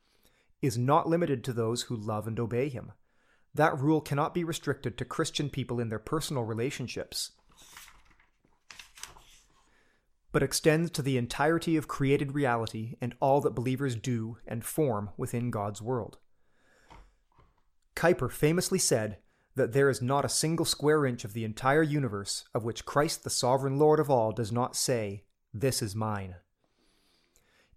is 0.61 0.77
not 0.77 1.09
limited 1.09 1.43
to 1.43 1.53
those 1.53 1.83
who 1.83 1.95
love 1.95 2.27
and 2.27 2.39
obey 2.39 2.69
him. 2.69 2.91
That 3.55 3.79
rule 3.79 4.01
cannot 4.01 4.33
be 4.33 4.43
restricted 4.43 4.97
to 4.97 5.05
Christian 5.05 5.49
people 5.49 5.79
in 5.79 5.89
their 5.89 5.99
personal 5.99 6.43
relationships 6.43 7.31
but 10.33 10.43
extends 10.43 10.89
to 10.91 11.03
the 11.03 11.15
entirety 11.15 11.77
of 11.77 11.87
created 11.87 12.33
reality 12.33 12.95
and 12.99 13.15
all 13.21 13.39
that 13.39 13.55
believers 13.55 13.95
do 13.95 14.37
and 14.45 14.65
form 14.65 15.11
within 15.15 15.51
God's 15.51 15.81
world. 15.81 16.17
Kuyper 17.95 18.31
famously 18.31 18.79
said 18.79 19.19
that 19.55 19.73
there 19.73 19.91
is 19.91 20.01
not 20.01 20.25
a 20.25 20.29
single 20.29 20.65
square 20.65 21.05
inch 21.05 21.23
of 21.23 21.33
the 21.33 21.45
entire 21.45 21.83
universe 21.83 22.45
of 22.55 22.63
which 22.63 22.83
Christ, 22.83 23.23
the 23.23 23.29
sovereign 23.29 23.77
Lord 23.77 23.99
of 23.99 24.09
all, 24.09 24.31
does 24.31 24.51
not 24.51 24.75
say, 24.75 25.23
This 25.53 25.83
is 25.83 25.95
mine. 25.95 26.35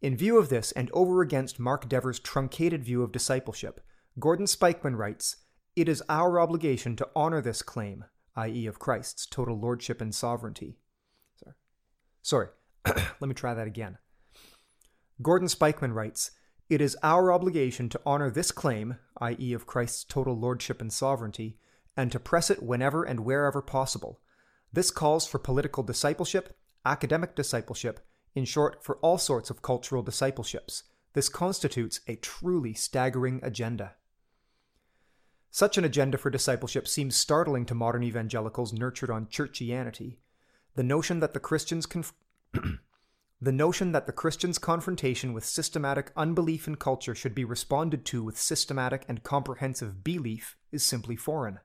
In 0.01 0.17
view 0.17 0.39
of 0.39 0.49
this, 0.49 0.73
and 0.73 0.91
over 0.95 1.21
against 1.21 1.61
Mark 1.61 1.87
Dever's 1.91 2.19
truncated 2.19 2.83
view 2.83 3.03
of 3.03 3.13
discipleship, 3.13 3.83
Gordon 4.19 4.47
Spykman 4.47 4.97
writes, 4.97 5.37
It 5.75 5.91
is 5.91 6.03
our 6.09 6.41
obligation 6.41 6.97
to 6.97 7.09
honor 7.15 7.43
this 7.43 7.61
claim, 7.61 8.07
i.e., 8.35 8.67
of 8.67 8.79
Christ's 8.79 9.27
total 9.27 9.61
lordship 9.61 10.01
and 10.01 10.15
sovereignty. 10.15 10.79
Sorry, 12.27 12.49
let 12.85 13.23
me 13.23 13.35
try 13.35 13.55
that 13.55 13.69
again. 13.69 13.99
Gordon 15.23 15.47
Spykman 15.47 15.95
writes, 15.95 16.33
It 16.69 16.81
is 16.81 16.97
our 17.01 17.31
obligation 17.31 17.89
to 17.91 18.01
honor 18.05 18.31
this 18.31 18.51
claim, 18.51 18.97
i.e., 19.21 19.53
of 19.53 19.69
Christ's 19.69 20.03
total 20.03 20.37
lordship 20.37 20.81
and 20.81 20.93
sovereignty, 20.93 21.57
and 21.97 22.11
to 22.11 22.19
press 22.19 22.51
it 22.51 22.65
whenever 22.65 23.05
and 23.05 23.21
wherever 23.21 23.63
possible. 23.63 24.19
This 24.73 24.91
calls 24.91 25.25
for 25.29 25.39
political 25.39 25.85
discipleship, 25.85 26.59
academic 26.85 27.37
discipleship, 27.37 28.05
in 28.35 28.45
short, 28.45 28.83
for 28.83 28.97
all 28.97 29.19
sorts 29.19 29.49
of 29.49 29.63
cultural 29.63 30.03
discipleships. 30.03 30.83
This 31.13 31.29
constitutes 31.29 32.01
a 32.09 32.17
truly 32.17 32.75
staggering 32.75 33.39
agenda. 33.45 33.95
Such 35.53 35.79
an 35.79 35.85
agenda 35.85 36.19
for 36.19 36.31
discipleship 36.31 36.89
seems 36.89 37.15
startling 37.15 37.67
to 37.67 37.75
modern 37.77 38.03
evangelicals 38.03 38.73
nurtured 38.73 39.11
on 39.11 39.27
churchianity. 39.27 40.17
The 40.77 40.83
notion 40.83 41.21
that 41.21 41.33
the 41.33 41.41
Christians 41.41 41.87
conf- 41.87 42.13
the 43.41 43.53
notion 43.53 43.93
that 43.93 44.07
the 44.07 44.13
Christian's 44.13 44.59
confrontation 44.59 45.33
with 45.33 45.45
systematic 45.45 46.13
unbelief 46.15 46.69
in 46.69 46.77
culture 46.77 47.15
should 47.15 47.35
be 47.35 47.45
responded 47.45 48.05
to 48.07 48.23
with 48.23 48.39
systematic 48.39 49.07
and 49.09 49.23
comprehensive 49.23 50.05
belief 50.05 50.57
is 50.71 50.85
simply 50.85 51.17
foreign. 51.17 51.61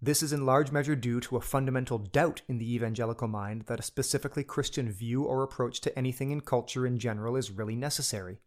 This 0.00 0.22
is 0.22 0.32
in 0.32 0.46
large 0.46 0.72
measure 0.72 0.96
due 0.96 1.20
to 1.20 1.36
a 1.36 1.42
fundamental 1.42 1.98
doubt 1.98 2.40
in 2.48 2.56
the 2.56 2.74
evangelical 2.74 3.28
mind 3.28 3.62
that 3.66 3.80
a 3.80 3.82
specifically 3.82 4.44
Christian 4.44 4.90
view 4.90 5.24
or 5.24 5.42
approach 5.42 5.82
to 5.82 5.98
anything 5.98 6.30
in 6.30 6.40
culture 6.40 6.86
in 6.86 6.98
general 6.98 7.36
is 7.36 7.50
really 7.50 7.76
necessary. 7.76 8.40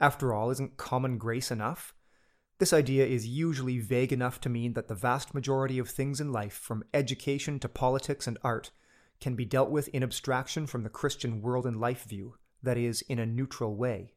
After 0.00 0.32
all, 0.32 0.50
isn't 0.50 0.76
common 0.76 1.18
grace 1.18 1.50
enough? 1.50 1.92
This 2.58 2.72
idea 2.72 3.04
is 3.06 3.26
usually 3.26 3.78
vague 3.78 4.12
enough 4.12 4.40
to 4.40 4.48
mean 4.48 4.72
that 4.72 4.88
the 4.88 4.94
vast 4.94 5.34
majority 5.34 5.78
of 5.78 5.88
things 5.88 6.20
in 6.20 6.32
life, 6.32 6.54
from 6.54 6.84
education 6.94 7.58
to 7.60 7.68
politics 7.68 8.26
and 8.26 8.38
art, 8.42 8.70
can 9.20 9.34
be 9.34 9.44
dealt 9.44 9.70
with 9.70 9.88
in 9.88 10.02
abstraction 10.02 10.66
from 10.66 10.82
the 10.82 10.88
Christian 10.88 11.42
world 11.42 11.66
and 11.66 11.80
life 11.80 12.04
view, 12.04 12.36
that 12.62 12.78
is, 12.78 13.02
in 13.02 13.18
a 13.18 13.26
neutral 13.26 13.76
way. 13.76 14.14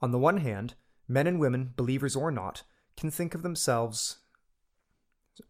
On 0.00 0.10
the 0.10 0.18
one 0.18 0.38
hand, 0.38 0.74
men 1.06 1.26
and 1.26 1.38
women, 1.38 1.74
believers 1.76 2.16
or 2.16 2.30
not, 2.30 2.62
can 2.96 3.10
think 3.10 3.34
of 3.34 3.42
themselves 3.42 4.18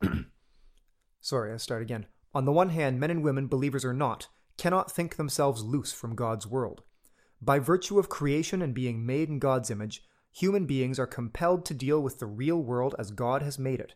Sorry, 1.21 1.53
I 1.53 1.57
start 1.57 1.83
again. 1.83 2.07
On 2.35 2.45
the 2.45 2.53
one 2.53 2.71
hand, 2.71 3.01
men 3.01 3.11
and 3.11 3.23
women, 3.23 3.47
believers 3.47 3.85
or 3.85 3.93
not, 3.93 4.29
cannot 4.57 4.91
think 4.91 5.17
themselves 5.17 5.63
loose 5.63 5.93
from 5.93 6.15
God's 6.15 6.47
world. 6.47 6.83
By 7.41 7.59
virtue 7.59 7.99
of 7.99 8.09
creation 8.09 8.61
and 8.63 8.75
being 8.75 9.07
made 9.07 9.29
in 9.29 9.39
God's 9.39 9.71
image, 9.71 10.03
human 10.33 10.67
beings 10.67 10.99
are 10.99 11.07
compelled 11.07 11.65
to 11.67 11.75
deal 11.75 12.01
with 12.01 12.19
the 12.19 12.27
real 12.27 12.63
world 12.63 12.95
as 12.99 13.11
God 13.11 13.43
has 13.43 13.59
made 13.59 13.81
it, 13.81 13.95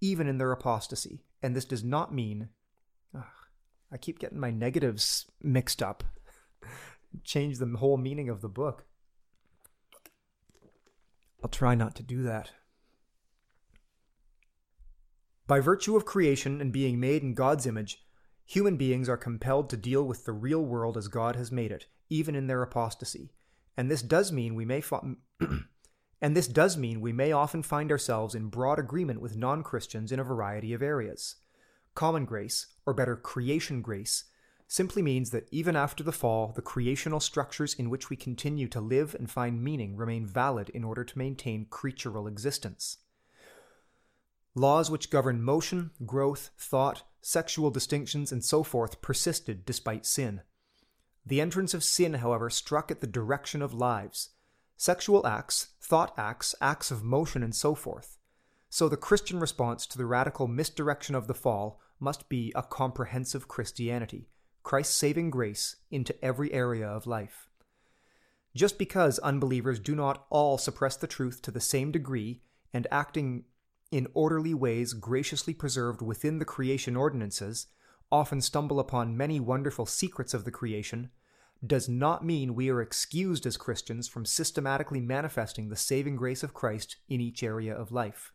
even 0.00 0.26
in 0.26 0.38
their 0.38 0.52
apostasy. 0.52 1.24
And 1.42 1.56
this 1.56 1.64
does 1.64 1.84
not 1.84 2.14
mean. 2.14 2.48
Ugh, 3.16 3.24
I 3.92 3.96
keep 3.96 4.18
getting 4.18 4.38
my 4.38 4.50
negatives 4.50 5.30
mixed 5.42 5.82
up. 5.82 6.04
Change 7.24 7.58
the 7.58 7.66
whole 7.78 7.96
meaning 7.96 8.28
of 8.28 8.40
the 8.40 8.48
book. 8.48 8.86
I'll 11.42 11.50
try 11.50 11.74
not 11.74 11.94
to 11.96 12.02
do 12.02 12.22
that. 12.22 12.50
By 15.46 15.58
virtue 15.58 15.96
of 15.96 16.04
creation 16.04 16.60
and 16.60 16.72
being 16.72 17.00
made 17.00 17.22
in 17.22 17.34
God's 17.34 17.66
image, 17.66 18.04
human 18.44 18.76
beings 18.76 19.08
are 19.08 19.16
compelled 19.16 19.68
to 19.70 19.76
deal 19.76 20.04
with 20.04 20.24
the 20.24 20.32
real 20.32 20.64
world 20.64 20.96
as 20.96 21.08
God 21.08 21.34
has 21.34 21.50
made 21.50 21.72
it, 21.72 21.86
even 22.08 22.36
in 22.36 22.46
their 22.46 22.62
apostasy. 22.62 23.32
And 23.76 23.90
this 23.90 24.02
does 24.02 24.32
mean 24.32 24.54
we 24.54 24.64
may 24.64 24.82
and 26.20 26.36
this 26.36 26.48
does 26.48 26.76
mean 26.76 27.00
we 27.00 27.12
may 27.12 27.32
often 27.32 27.62
find 27.62 27.90
ourselves 27.90 28.34
in 28.34 28.48
broad 28.48 28.78
agreement 28.78 29.20
with 29.20 29.36
non-Christians 29.36 30.12
in 30.12 30.20
a 30.20 30.24
variety 30.24 30.72
of 30.72 30.82
areas. 30.82 31.36
Common 31.94 32.24
grace, 32.24 32.66
or 32.86 32.94
better 32.94 33.16
creation 33.16 33.82
grace, 33.82 34.24
simply 34.70 35.02
means 35.02 35.30
that 35.30 35.48
even 35.50 35.74
after 35.74 36.04
the 36.04 36.12
fall, 36.12 36.52
the 36.54 36.62
creational 36.62 37.18
structures 37.18 37.74
in 37.74 37.90
which 37.90 38.08
we 38.08 38.16
continue 38.16 38.68
to 38.68 38.80
live 38.80 39.16
and 39.16 39.28
find 39.28 39.62
meaning 39.62 39.96
remain 39.96 40.24
valid 40.24 40.68
in 40.68 40.84
order 40.84 41.02
to 41.02 41.18
maintain 41.18 41.66
creatural 41.68 42.28
existence. 42.28 42.98
Laws 44.54 44.90
which 44.90 45.10
govern 45.10 45.42
motion, 45.42 45.90
growth, 46.06 46.50
thought, 46.56 47.02
sexual 47.20 47.70
distinctions, 47.70 48.30
and 48.30 48.44
so 48.44 48.62
forth 48.62 49.00
persisted 49.00 49.64
despite 49.64 50.06
sin. 50.06 50.42
The 51.24 51.40
entrance 51.40 51.74
of 51.74 51.84
sin, 51.84 52.14
however, 52.14 52.50
struck 52.50 52.90
at 52.90 53.00
the 53.00 53.06
direction 53.06 53.62
of 53.62 53.74
lives 53.74 54.30
sexual 54.76 55.26
acts, 55.26 55.68
thought 55.80 56.14
acts, 56.16 56.54
acts 56.60 56.90
of 56.90 57.04
motion, 57.04 57.42
and 57.42 57.54
so 57.54 57.74
forth. 57.74 58.16
So 58.70 58.88
the 58.88 58.96
Christian 58.96 59.38
response 59.38 59.86
to 59.86 59.98
the 59.98 60.06
radical 60.06 60.48
misdirection 60.48 61.14
of 61.14 61.26
the 61.26 61.34
fall 61.34 61.80
must 61.98 62.28
be 62.28 62.52
a 62.54 62.62
comprehensive 62.62 63.46
Christianity, 63.46 64.28
Christ's 64.62 64.96
saving 64.96 65.30
grace 65.30 65.76
into 65.90 66.16
every 66.24 66.52
area 66.52 66.88
of 66.88 67.06
life. 67.06 67.50
Just 68.54 68.78
because 68.78 69.18
unbelievers 69.18 69.78
do 69.78 69.94
not 69.94 70.24
all 70.30 70.56
suppress 70.56 70.96
the 70.96 71.06
truth 71.06 71.42
to 71.42 71.50
the 71.50 71.60
same 71.60 71.92
degree 71.92 72.40
and 72.72 72.86
acting 72.90 73.44
in 73.90 74.08
orderly 74.14 74.54
ways 74.54 74.92
graciously 74.92 75.52
preserved 75.52 76.00
within 76.00 76.38
the 76.38 76.44
creation 76.44 76.96
ordinances, 76.96 77.66
often 78.12 78.40
stumble 78.40 78.80
upon 78.80 79.16
many 79.16 79.40
wonderful 79.40 79.86
secrets 79.86 80.34
of 80.34 80.44
the 80.44 80.50
creation, 80.50 81.10
does 81.64 81.88
not 81.88 82.24
mean 82.24 82.54
we 82.54 82.70
are 82.70 82.80
excused 82.80 83.46
as 83.46 83.56
Christians 83.56 84.08
from 84.08 84.24
systematically 84.24 85.00
manifesting 85.00 85.68
the 85.68 85.76
saving 85.76 86.16
grace 86.16 86.42
of 86.42 86.54
Christ 86.54 86.96
in 87.08 87.20
each 87.20 87.42
area 87.42 87.74
of 87.74 87.92
life. 87.92 88.32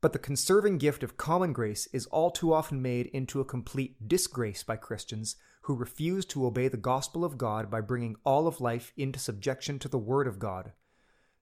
But 0.00 0.12
the 0.12 0.18
conserving 0.18 0.78
gift 0.78 1.02
of 1.02 1.16
common 1.16 1.52
grace 1.52 1.88
is 1.92 2.06
all 2.06 2.30
too 2.30 2.52
often 2.52 2.82
made 2.82 3.06
into 3.06 3.40
a 3.40 3.44
complete 3.44 4.08
disgrace 4.08 4.62
by 4.62 4.76
Christians 4.76 5.36
who 5.62 5.74
refuse 5.74 6.24
to 6.26 6.46
obey 6.46 6.68
the 6.68 6.76
gospel 6.76 7.24
of 7.24 7.38
God 7.38 7.70
by 7.70 7.80
bringing 7.80 8.16
all 8.24 8.46
of 8.46 8.60
life 8.60 8.92
into 8.96 9.18
subjection 9.18 9.78
to 9.80 9.88
the 9.88 9.98
Word 9.98 10.26
of 10.26 10.38
God. 10.38 10.72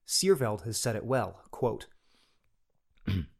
Seerveld 0.07 0.65
has 0.65 0.79
said 0.79 0.97
it 0.97 1.05
well 1.05 1.43
quote, 1.51 1.87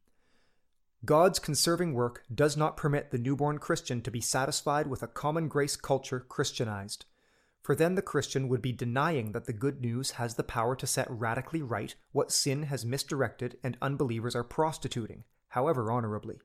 God's 1.05 1.41
conserving 1.41 1.93
work 1.93 2.23
does 2.33 2.57
not 2.57 2.77
permit 2.77 3.11
the 3.11 3.19
newborn 3.19 3.59
Christian 3.59 4.01
to 4.03 4.13
be 4.13 4.21
satisfied 4.21 4.87
with 4.87 5.03
a 5.03 5.09
common 5.09 5.49
grace 5.49 5.75
culture 5.77 6.21
Christianized, 6.21 7.05
for 7.63 7.75
then 7.75 7.97
the 7.97 8.03
Christian 8.03 8.49
would 8.49 8.63
be 8.63 8.73
denying 8.73 9.33
that 9.33 9.47
the 9.47 9.53
good 9.53 9.81
news 9.81 10.13
has 10.13 10.37
the 10.37 10.45
power 10.45 10.77
to 10.77 10.87
set 10.87 11.11
radically 11.11 11.63
right 11.63 11.95
what 12.13 12.31
sin 12.31 12.65
has 12.65 12.85
misdirected 12.85 13.59
and 13.63 13.77
unbelievers 13.83 14.37
are 14.37 14.45
prostituting, 14.45 15.25
however 15.49 15.91
honorably. 15.91 16.39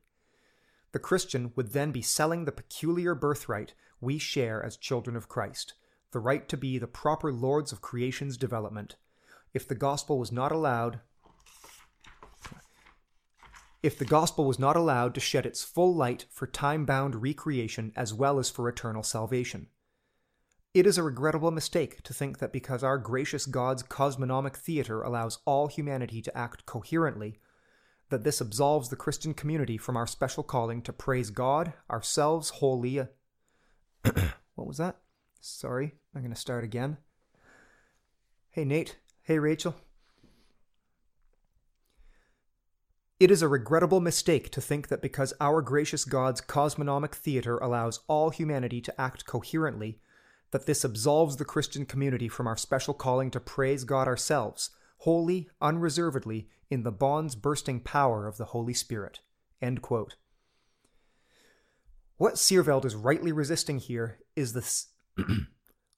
The 0.92 0.98
Christian 0.98 1.52
would 1.54 1.72
then 1.72 1.92
be 1.92 2.02
selling 2.02 2.44
the 2.44 2.52
peculiar 2.52 3.14
birthright 3.14 3.74
we 4.00 4.18
share 4.18 4.64
as 4.64 4.76
children 4.76 5.14
of 5.14 5.28
Christ, 5.28 5.74
the 6.10 6.18
right 6.18 6.48
to 6.48 6.56
be 6.56 6.76
the 6.76 6.88
proper 6.88 7.32
lords 7.32 7.70
of 7.70 7.80
creation's 7.80 8.36
development. 8.36 8.96
If 9.54 9.68
the 9.68 9.74
gospel 9.76 10.18
was 10.18 10.32
not 10.32 10.50
allowed, 10.50 11.00
if 13.82 13.98
the 13.98 14.04
gospel 14.04 14.44
was 14.44 14.58
not 14.58 14.76
allowed 14.76 15.14
to 15.14 15.20
shed 15.20 15.46
its 15.46 15.64
full 15.64 15.94
light 15.94 16.26
for 16.30 16.46
time 16.46 16.84
bound 16.84 17.22
recreation 17.22 17.92
as 17.96 18.12
well 18.12 18.38
as 18.38 18.50
for 18.50 18.68
eternal 18.68 19.02
salvation. 19.02 19.68
It 20.72 20.86
is 20.86 20.98
a 20.98 21.02
regrettable 21.02 21.50
mistake 21.50 22.02
to 22.04 22.14
think 22.14 22.38
that 22.38 22.52
because 22.52 22.84
our 22.84 22.98
gracious 22.98 23.46
God's 23.46 23.82
cosmonomic 23.82 24.54
theater 24.54 25.02
allows 25.02 25.38
all 25.44 25.66
humanity 25.66 26.22
to 26.22 26.38
act 26.38 26.64
coherently, 26.64 27.40
that 28.10 28.22
this 28.22 28.40
absolves 28.40 28.88
the 28.88 28.96
Christian 28.96 29.34
community 29.34 29.76
from 29.76 29.96
our 29.96 30.06
special 30.06 30.42
calling 30.42 30.82
to 30.82 30.92
praise 30.92 31.30
God, 31.30 31.72
ourselves 31.90 32.50
wholly. 32.50 33.00
Uh, 33.00 33.06
what 34.54 34.68
was 34.68 34.76
that? 34.76 34.98
Sorry, 35.40 35.94
I'm 36.14 36.20
going 36.20 36.34
to 36.34 36.40
start 36.40 36.64
again. 36.64 36.98
Hey, 38.50 38.64
Nate. 38.64 38.96
Hey, 39.22 39.38
Rachel. 39.38 39.74
It 43.20 43.30
is 43.30 43.42
a 43.42 43.48
regrettable 43.48 44.00
mistake 44.00 44.50
to 44.52 44.62
think 44.62 44.88
that 44.88 45.02
because 45.02 45.34
our 45.42 45.60
gracious 45.60 46.06
God's 46.06 46.40
cosmonomic 46.40 47.14
theater 47.14 47.58
allows 47.58 48.00
all 48.08 48.30
humanity 48.30 48.80
to 48.80 48.98
act 48.98 49.26
coherently, 49.26 50.00
that 50.52 50.64
this 50.64 50.84
absolves 50.84 51.36
the 51.36 51.44
Christian 51.44 51.84
community 51.84 52.28
from 52.28 52.46
our 52.46 52.56
special 52.56 52.94
calling 52.94 53.30
to 53.32 53.38
praise 53.38 53.84
God 53.84 54.08
ourselves, 54.08 54.70
wholly, 55.00 55.50
unreservedly, 55.60 56.48
in 56.70 56.82
the 56.82 56.90
bonds 56.90 57.34
bursting 57.34 57.80
power 57.80 58.26
of 58.26 58.38
the 58.38 58.46
Holy 58.46 58.72
Spirit. 58.72 59.20
What 62.16 62.34
Seerveld 62.34 62.86
is 62.86 62.94
rightly 62.94 63.32
resisting 63.32 63.80
here 63.80 64.20
is 64.34 64.54
the 64.54 64.86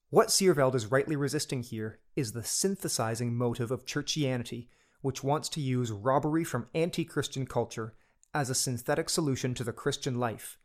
what 0.09 0.27
Seerveld 0.27 0.75
is 0.75 0.87
rightly 0.87 1.15
resisting 1.15 1.63
here 1.63 1.99
is 2.17 2.33
the 2.33 2.43
synthesizing 2.43 3.33
motive 3.33 3.71
of 3.71 3.85
churchianity, 3.85 4.67
which 5.03 5.23
wants 5.23 5.47
to 5.49 5.61
use 5.61 5.91
robbery 5.91 6.43
from 6.43 6.69
anti-Christian 6.73 7.45
culture 7.45 7.93
as 8.33 8.49
a 8.49 8.55
synthetic 8.55 9.09
solution 9.09 9.53
to 9.53 9.63
the 9.63 9.71
Christian 9.71 10.17
life, 10.17 10.57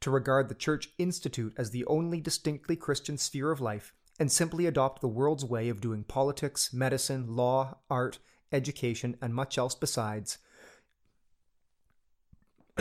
to 0.00 0.10
regard 0.10 0.48
the 0.48 0.54
Church 0.54 0.90
Institute 0.98 1.54
as 1.56 1.70
the 1.70 1.86
only 1.86 2.20
distinctly 2.20 2.76
Christian 2.76 3.16
sphere 3.16 3.50
of 3.50 3.62
life, 3.62 3.94
and 4.18 4.30
simply 4.30 4.66
adopt 4.66 5.00
the 5.00 5.08
world's 5.08 5.44
way 5.44 5.68
of 5.68 5.80
doing 5.80 6.04
politics, 6.04 6.72
medicine, 6.72 7.34
law, 7.36 7.78
art, 7.88 8.18
education, 8.52 9.16
and 9.22 9.32
much 9.32 9.56
else 9.56 9.74
besides. 9.74 10.38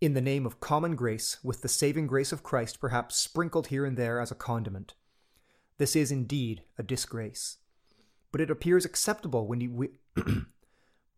in 0.00 0.14
the 0.14 0.20
name 0.20 0.46
of 0.46 0.60
common 0.60 0.94
grace, 0.94 1.38
with 1.42 1.62
the 1.62 1.68
saving 1.68 2.06
grace 2.06 2.30
of 2.30 2.44
Christ 2.44 2.80
perhaps 2.80 3.16
sprinkled 3.16 3.66
here 3.66 3.84
and 3.84 3.96
there 3.96 4.20
as 4.20 4.30
a 4.30 4.36
condiment. 4.36 4.94
This 5.78 5.96
is 5.96 6.12
indeed 6.12 6.62
a 6.78 6.84
disgrace. 6.84 7.58
But 8.30 8.40
it 8.40 8.50
appears 8.50 8.84
acceptable 8.84 9.46
when 9.46 9.74
we, 9.74 9.88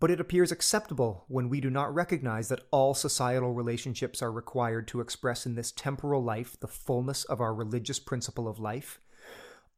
but 0.01 0.11
it 0.11 0.21
appears 0.21 0.53
acceptable 0.53 1.25
when 1.29 1.49
we 1.49 1.61
do 1.61 1.71
not 1.71 1.95
recognize 1.95 2.49
that 2.49 2.67
all 2.71 2.95
societal 2.95 3.53
relationships 3.53 4.23
are 4.23 4.31
required 4.31 4.87
to 4.89 5.01
express 5.01 5.45
in 5.45 5.55
this 5.55 5.73
temporal 5.73 6.23
life 6.23 6.59
the 6.61 6.69
fullness 6.69 7.25
of 7.25 7.41
our 7.41 7.55
religious 7.55 7.99
principle 7.99 8.47
of 8.47 8.61
life. 8.61 9.01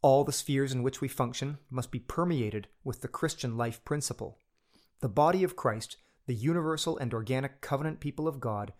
All 0.02 0.24
the 0.24 0.32
spheres 0.32 0.72
in 0.72 0.82
which 0.82 1.00
we 1.00 1.08
function 1.08 1.58
must 1.70 1.90
be 1.90 2.00
permeated 2.00 2.68
with 2.84 3.00
the 3.00 3.08
Christian 3.08 3.56
life 3.56 3.84
principle. 3.84 4.38
The 5.00 5.08
body 5.08 5.42
of 5.44 5.56
Christ, 5.56 5.96
the 6.26 6.34
universal 6.34 6.98
and 6.98 7.14
organic 7.14 7.60
covenant 7.60 8.00
people 8.00 8.28
of 8.28 8.40
God, 8.40 8.72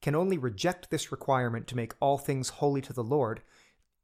can 0.00 0.14
only 0.14 0.38
reject 0.38 0.90
this 0.90 1.10
requirement 1.10 1.66
to 1.66 1.76
make 1.76 1.94
all 2.00 2.18
things 2.18 2.48
holy 2.48 2.80
to 2.82 2.92
the 2.92 3.02
Lord 3.02 3.42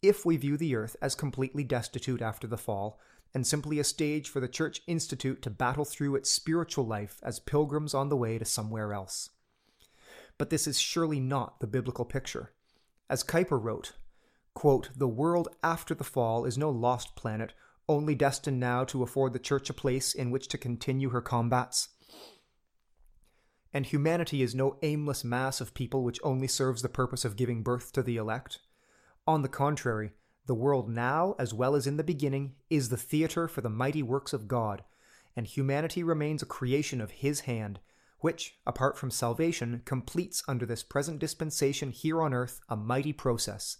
if 0.03 0.27
we 0.27 0.37
view 0.37 0.57
the 0.57 0.75
earth 0.75 0.97
as 1.01 1.15
completely 1.15 1.65
destitute 1.65 2.21
after 2.21 2.47
the 2.47 2.59
fall 2.59 2.99
and 3.35 3.47
simply 3.47 3.79
a 3.79 3.85
stage 3.85 4.29
for 4.29 4.41
the 4.41 4.49
Church 4.49 4.81
Institute 4.87 5.43
to 5.43 5.51
battle 5.51 5.85
through 5.85 6.15
its 6.15 6.31
spiritual 6.31 6.87
life 6.87 7.19
as 7.23 7.41
pilgrims 7.41 7.93
on 7.93 8.09
the 8.09 8.17
way 8.17 8.39
to 8.39 8.45
somewhere 8.45 8.93
else. 8.93 9.31
But 10.39 10.51
this 10.51 10.67
is 10.67 10.81
surely 10.81 11.21
not 11.21 11.61
the 11.61 11.67
biblical 11.67 12.05
picture. 12.05 12.53
As 13.11 13.25
Kuyper 13.25 13.63
wrote, 13.63 13.93
quote, 14.55 14.91
The 14.97 15.09
world 15.09 15.49
after 15.63 15.95
the 15.95 16.05
fall 16.05 16.45
is 16.45 16.57
no 16.57 16.71
lost 16.71 17.17
planet, 17.17 17.53
only 17.89 18.15
destined 18.15 18.61
now 18.61 18.85
to 18.85 19.03
afford 19.03 19.33
the 19.33 19.39
Church 19.39 19.69
a 19.69 19.75
place 19.75 20.15
in 20.15 20.31
which 20.31 20.49
to 20.49 20.59
continue 20.59 21.11
her 21.11 21.21
combats 21.21 21.89
and 23.75 23.85
humanity 23.85 24.41
is 24.41 24.55
no 24.55 24.79
aimless 24.83 25.25
mass 25.25 25.61
of 25.61 25.75
people 25.75 26.05
which 26.05 26.21
only 26.23 26.47
serves 26.47 26.81
the 26.81 26.89
purpose 26.89 27.25
of 27.25 27.35
giving 27.35 27.65
birth 27.65 27.91
to 27.93 28.03
the 28.05 28.17
elect. 28.17 28.61
On 29.27 29.43
the 29.43 29.49
contrary, 29.49 30.13
the 30.47 30.55
world 30.55 30.89
now, 30.89 31.35
as 31.39 31.55
well 31.55 31.75
as 31.75 31.87
in 31.87 31.97
the 31.97 32.05
beginning, 32.05 32.55
is 32.69 32.89
the 32.89 32.97
theatre 32.97 33.49
for 33.49 33.61
the 33.61 33.71
mighty 33.71 34.03
works 34.03 34.33
of 34.33 34.49
God, 34.49 34.85
and 35.37 35.47
humanity 35.47 36.03
remains 36.03 36.43
a 36.43 36.47
creation 36.47 37.01
of 37.01 37.11
His 37.11 37.41
hand, 37.41 37.81
which, 38.19 38.59
apart 38.67 38.99
from 38.99 39.11
salvation, 39.11 39.83
completes 39.85 40.43
under 40.47 40.67
this 40.67 40.83
present 40.83 41.19
dispensation 41.19 41.91
here 41.91 42.23
on 42.23 42.35
earth 42.35 42.61
a 42.69 42.77
mighty 42.77 43.13
process, 43.13 43.79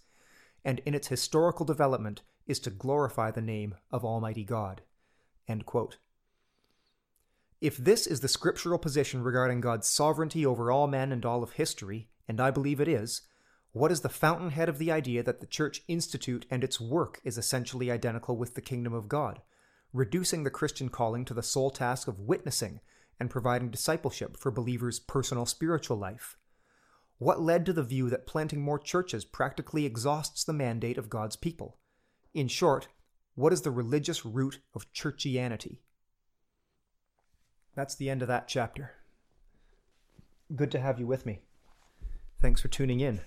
and 0.63 0.79
in 0.85 0.93
its 0.93 1.07
historical 1.07 1.65
development 1.65 2.21
is 2.47 2.59
to 2.59 2.69
glorify 2.69 3.31
the 3.31 3.41
name 3.41 3.75
of 3.91 4.03
Almighty 4.03 4.43
God. 4.43 4.81
If 7.61 7.77
this 7.77 8.05
is 8.05 8.19
the 8.19 8.27
scriptural 8.27 8.77
position 8.77 9.23
regarding 9.23 9.61
God's 9.61 9.87
sovereignty 9.87 10.45
over 10.45 10.71
all 10.71 10.87
men 10.87 11.11
and 11.11 11.25
all 11.25 11.41
of 11.41 11.53
history, 11.53 12.09
and 12.27 12.41
I 12.41 12.51
believe 12.51 12.79
it 12.79 12.87
is, 12.87 13.21
what 13.75 13.91
is 13.91 13.99
the 13.99 14.07
fountainhead 14.07 14.69
of 14.69 14.77
the 14.77 14.89
idea 14.89 15.21
that 15.21 15.41
the 15.41 15.45
Church 15.45 15.83
Institute 15.89 16.45
and 16.49 16.63
its 16.63 16.79
work 16.79 17.19
is 17.25 17.37
essentially 17.37 17.91
identical 17.91 18.37
with 18.37 18.55
the 18.55 18.61
kingdom 18.61 18.93
of 18.93 19.09
God, 19.09 19.41
reducing 19.91 20.45
the 20.45 20.49
Christian 20.49 20.87
calling 20.87 21.25
to 21.25 21.33
the 21.33 21.43
sole 21.43 21.69
task 21.69 22.07
of 22.07 22.21
witnessing 22.21 22.79
and 23.19 23.29
providing 23.29 23.69
discipleship 23.69 24.37
for 24.37 24.49
believers' 24.49 25.01
personal 25.01 25.45
spiritual 25.45 25.97
life? 25.97 26.37
What 27.17 27.41
led 27.41 27.65
to 27.65 27.73
the 27.73 27.83
view 27.83 28.09
that 28.11 28.25
planting 28.25 28.61
more 28.61 28.79
churches 28.79 29.25
practically 29.25 29.85
exhausts 29.85 30.45
the 30.45 30.53
mandate 30.53 30.97
of 30.97 31.09
God's 31.09 31.35
people? 31.35 31.77
In 32.33 32.47
short, 32.47 32.87
what 33.33 33.51
is 33.51 33.63
the 33.63 33.71
religious 33.71 34.25
root 34.25 34.61
of 34.73 34.89
churchianity? 34.93 35.79
that's 37.75 37.95
the 37.95 38.09
end 38.09 38.21
of 38.21 38.29
that 38.29 38.47
chapter. 38.47 38.93
Good 40.55 40.71
to 40.71 40.79
have 40.79 40.97
you 40.97 41.07
with 41.07 41.25
me. 41.25 41.41
Thanks 42.39 42.61
for 42.61 42.69
tuning 42.69 43.01
in. 43.01 43.19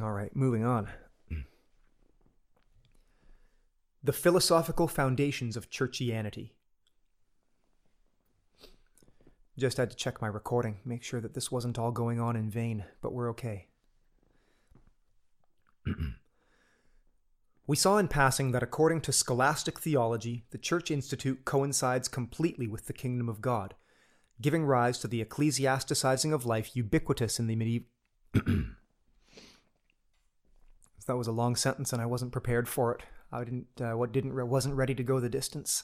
All 0.00 0.12
right, 0.12 0.34
moving 0.34 0.64
on. 0.64 0.88
Mm. 1.30 1.44
The 4.02 4.12
philosophical 4.12 4.88
foundations 4.88 5.56
of 5.56 5.68
churchianity. 5.68 6.52
Just 9.58 9.76
had 9.76 9.90
to 9.90 9.96
check 9.96 10.22
my 10.22 10.28
recording, 10.28 10.78
make 10.86 11.02
sure 11.02 11.20
that 11.20 11.34
this 11.34 11.52
wasn't 11.52 11.78
all 11.78 11.90
going 11.90 12.18
on 12.18 12.34
in 12.34 12.48
vain, 12.48 12.84
but 13.02 13.12
we're 13.12 13.30
okay. 13.30 13.66
We 17.66 17.76
saw 17.76 17.98
in 17.98 18.08
passing 18.08 18.50
that 18.50 18.64
according 18.64 19.02
to 19.02 19.12
scholastic 19.12 19.78
theology, 19.78 20.44
the 20.50 20.58
Church 20.58 20.90
Institute 20.90 21.44
coincides 21.44 22.08
completely 22.08 22.66
with 22.66 22.86
the 22.86 22.92
kingdom 22.92 23.28
of 23.28 23.40
God, 23.40 23.76
giving 24.40 24.64
rise 24.64 24.98
to 24.98 25.06
the 25.06 25.24
ecclesiasticizing 25.24 26.34
of 26.34 26.44
life 26.44 26.74
ubiquitous 26.74 27.38
in 27.38 27.46
the 27.46 27.54
medieval. 27.54 27.86
that 31.10 31.16
was 31.16 31.26
a 31.26 31.32
long 31.32 31.56
sentence, 31.56 31.92
and 31.92 32.00
I 32.00 32.06
wasn't 32.06 32.30
prepared 32.30 32.68
for 32.68 32.94
it. 32.94 33.02
I 33.32 33.42
didn't. 33.42 33.66
Uh, 33.80 33.96
what 33.96 34.12
didn't 34.12 34.32
wasn't 34.48 34.76
ready 34.76 34.94
to 34.94 35.02
go 35.02 35.18
the 35.18 35.28
distance. 35.28 35.82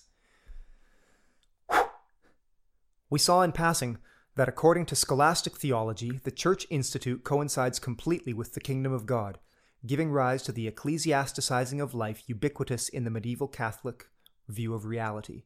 We 3.10 3.18
saw 3.18 3.42
in 3.42 3.50
passing 3.50 3.98
that 4.36 4.48
according 4.48 4.86
to 4.86 4.94
scholastic 4.94 5.56
theology, 5.56 6.20
the 6.22 6.30
Church 6.30 6.64
Institute 6.70 7.24
coincides 7.24 7.80
completely 7.80 8.32
with 8.32 8.52
the 8.54 8.60
kingdom 8.60 8.92
of 8.92 9.04
God, 9.04 9.38
giving 9.84 10.12
rise 10.12 10.44
to 10.44 10.52
the 10.52 10.70
ecclesiasticizing 10.70 11.82
of 11.82 11.92
life 11.92 12.22
ubiquitous 12.28 12.88
in 12.88 13.02
the 13.02 13.10
medieval 13.10 13.48
Catholic 13.48 14.06
view 14.48 14.74
of 14.74 14.84
reality. 14.84 15.42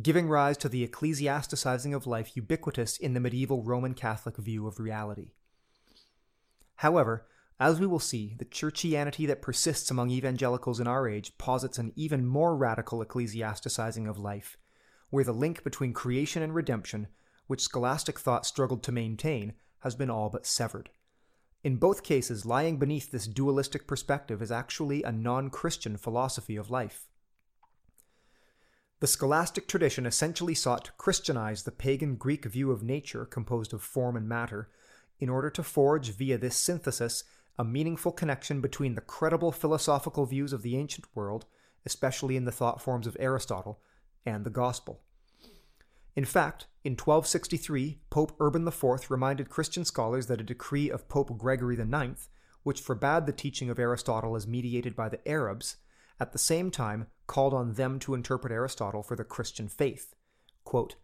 Giving 0.00 0.26
rise 0.26 0.56
to 0.58 0.70
the 0.70 0.86
ecclesiasticizing 0.86 1.94
of 1.94 2.06
life 2.06 2.34
ubiquitous 2.34 2.96
in 2.96 3.12
the 3.12 3.20
medieval 3.20 3.62
Roman 3.62 3.92
Catholic 3.92 4.38
view 4.38 4.66
of 4.66 4.80
reality. 4.80 5.32
However, 6.76 7.26
as 7.60 7.80
we 7.80 7.86
will 7.86 7.98
see, 7.98 8.34
the 8.38 8.44
churchianity 8.44 9.26
that 9.26 9.42
persists 9.42 9.90
among 9.90 10.10
evangelicals 10.10 10.78
in 10.78 10.86
our 10.86 11.08
age 11.08 11.36
posits 11.38 11.78
an 11.78 11.92
even 11.96 12.24
more 12.24 12.56
radical 12.56 13.04
ecclesiasticizing 13.04 14.08
of 14.08 14.18
life, 14.18 14.56
where 15.10 15.24
the 15.24 15.32
link 15.32 15.64
between 15.64 15.92
creation 15.92 16.40
and 16.42 16.54
redemption, 16.54 17.08
which 17.48 17.62
scholastic 17.62 18.18
thought 18.18 18.46
struggled 18.46 18.84
to 18.84 18.92
maintain, 18.92 19.54
has 19.80 19.96
been 19.96 20.10
all 20.10 20.30
but 20.30 20.46
severed. 20.46 20.90
In 21.64 21.76
both 21.76 22.04
cases, 22.04 22.46
lying 22.46 22.78
beneath 22.78 23.10
this 23.10 23.26
dualistic 23.26 23.88
perspective 23.88 24.40
is 24.40 24.52
actually 24.52 25.02
a 25.02 25.10
non 25.10 25.50
Christian 25.50 25.96
philosophy 25.96 26.54
of 26.54 26.70
life. 26.70 27.08
The 29.00 29.08
scholastic 29.08 29.66
tradition 29.66 30.06
essentially 30.06 30.54
sought 30.54 30.84
to 30.86 30.92
Christianize 30.92 31.64
the 31.64 31.72
pagan 31.72 32.14
Greek 32.14 32.44
view 32.44 32.70
of 32.70 32.84
nature 32.84 33.24
composed 33.24 33.72
of 33.72 33.82
form 33.82 34.16
and 34.16 34.28
matter 34.28 34.68
in 35.18 35.28
order 35.28 35.50
to 35.50 35.62
forge 35.64 36.10
via 36.10 36.38
this 36.38 36.56
synthesis 36.56 37.24
a 37.58 37.64
meaningful 37.64 38.12
connection 38.12 38.60
between 38.60 38.94
the 38.94 39.00
credible 39.00 39.50
philosophical 39.50 40.26
views 40.26 40.52
of 40.52 40.62
the 40.62 40.76
ancient 40.76 41.04
world, 41.14 41.44
especially 41.84 42.36
in 42.36 42.44
the 42.44 42.52
thought 42.52 42.80
forms 42.80 43.06
of 43.06 43.16
Aristotle, 43.18 43.80
and 44.24 44.44
the 44.44 44.50
gospel. 44.50 45.00
In 46.14 46.24
fact, 46.24 46.66
in 46.84 46.92
1263, 46.92 48.00
Pope 48.10 48.34
Urban 48.40 48.66
IV 48.66 49.10
reminded 49.10 49.50
Christian 49.50 49.84
scholars 49.84 50.26
that 50.26 50.40
a 50.40 50.44
decree 50.44 50.90
of 50.90 51.08
Pope 51.08 51.36
Gregory 51.38 51.78
IX, 51.78 52.28
which 52.62 52.80
forbade 52.80 53.26
the 53.26 53.32
teaching 53.32 53.70
of 53.70 53.78
Aristotle 53.78 54.36
as 54.36 54.46
mediated 54.46 54.96
by 54.96 55.08
the 55.08 55.26
Arabs, 55.28 55.76
at 56.20 56.32
the 56.32 56.38
same 56.38 56.70
time 56.70 57.06
called 57.26 57.54
on 57.54 57.74
them 57.74 57.98
to 58.00 58.14
interpret 58.14 58.52
Aristotle 58.52 59.02
for 59.02 59.16
the 59.16 59.24
Christian 59.24 59.68
faith. 59.68 60.14
Quote, 60.64 60.96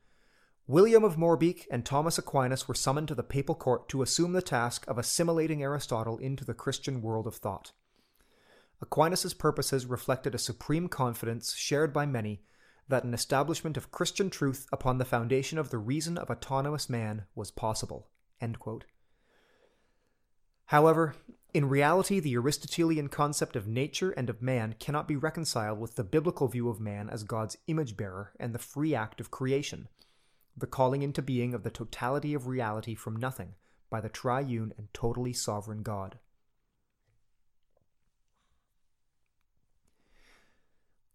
William 0.66 1.04
of 1.04 1.16
Moerbeke 1.16 1.66
and 1.70 1.84
Thomas 1.84 2.16
Aquinas 2.16 2.66
were 2.66 2.74
summoned 2.74 3.08
to 3.08 3.14
the 3.14 3.22
papal 3.22 3.54
court 3.54 3.86
to 3.90 4.00
assume 4.00 4.32
the 4.32 4.40
task 4.40 4.86
of 4.88 4.96
assimilating 4.96 5.62
Aristotle 5.62 6.16
into 6.16 6.42
the 6.42 6.54
Christian 6.54 7.02
world 7.02 7.26
of 7.26 7.34
thought. 7.34 7.72
Aquinas' 8.80 9.34
purposes 9.34 9.84
reflected 9.84 10.34
a 10.34 10.38
supreme 10.38 10.88
confidence 10.88 11.54
shared 11.54 11.92
by 11.92 12.06
many 12.06 12.40
that 12.88 13.04
an 13.04 13.12
establishment 13.12 13.76
of 13.76 13.90
Christian 13.90 14.30
truth 14.30 14.66
upon 14.72 14.96
the 14.96 15.04
foundation 15.04 15.58
of 15.58 15.68
the 15.68 15.76
reason 15.76 16.16
of 16.16 16.30
autonomous 16.30 16.88
man 16.88 17.24
was 17.34 17.50
possible. 17.50 18.08
However, 20.66 21.14
in 21.52 21.68
reality, 21.68 22.20
the 22.20 22.36
Aristotelian 22.36 23.08
concept 23.08 23.54
of 23.54 23.66
nature 23.66 24.12
and 24.12 24.30
of 24.30 24.40
man 24.40 24.76
cannot 24.80 25.08
be 25.08 25.16
reconciled 25.16 25.78
with 25.78 25.96
the 25.96 26.04
biblical 26.04 26.48
view 26.48 26.70
of 26.70 26.80
man 26.80 27.10
as 27.10 27.22
God's 27.22 27.58
image 27.66 27.98
bearer 27.98 28.32
and 28.40 28.54
the 28.54 28.58
free 28.58 28.94
act 28.94 29.20
of 29.20 29.30
creation. 29.30 29.88
The 30.56 30.66
calling 30.66 31.02
into 31.02 31.22
being 31.22 31.54
of 31.54 31.62
the 31.62 31.70
totality 31.70 32.34
of 32.34 32.46
reality 32.46 32.94
from 32.94 33.16
nothing 33.16 33.54
by 33.90 34.00
the 34.00 34.08
triune 34.08 34.72
and 34.76 34.88
totally 34.92 35.32
sovereign 35.32 35.82
God. 35.82 36.18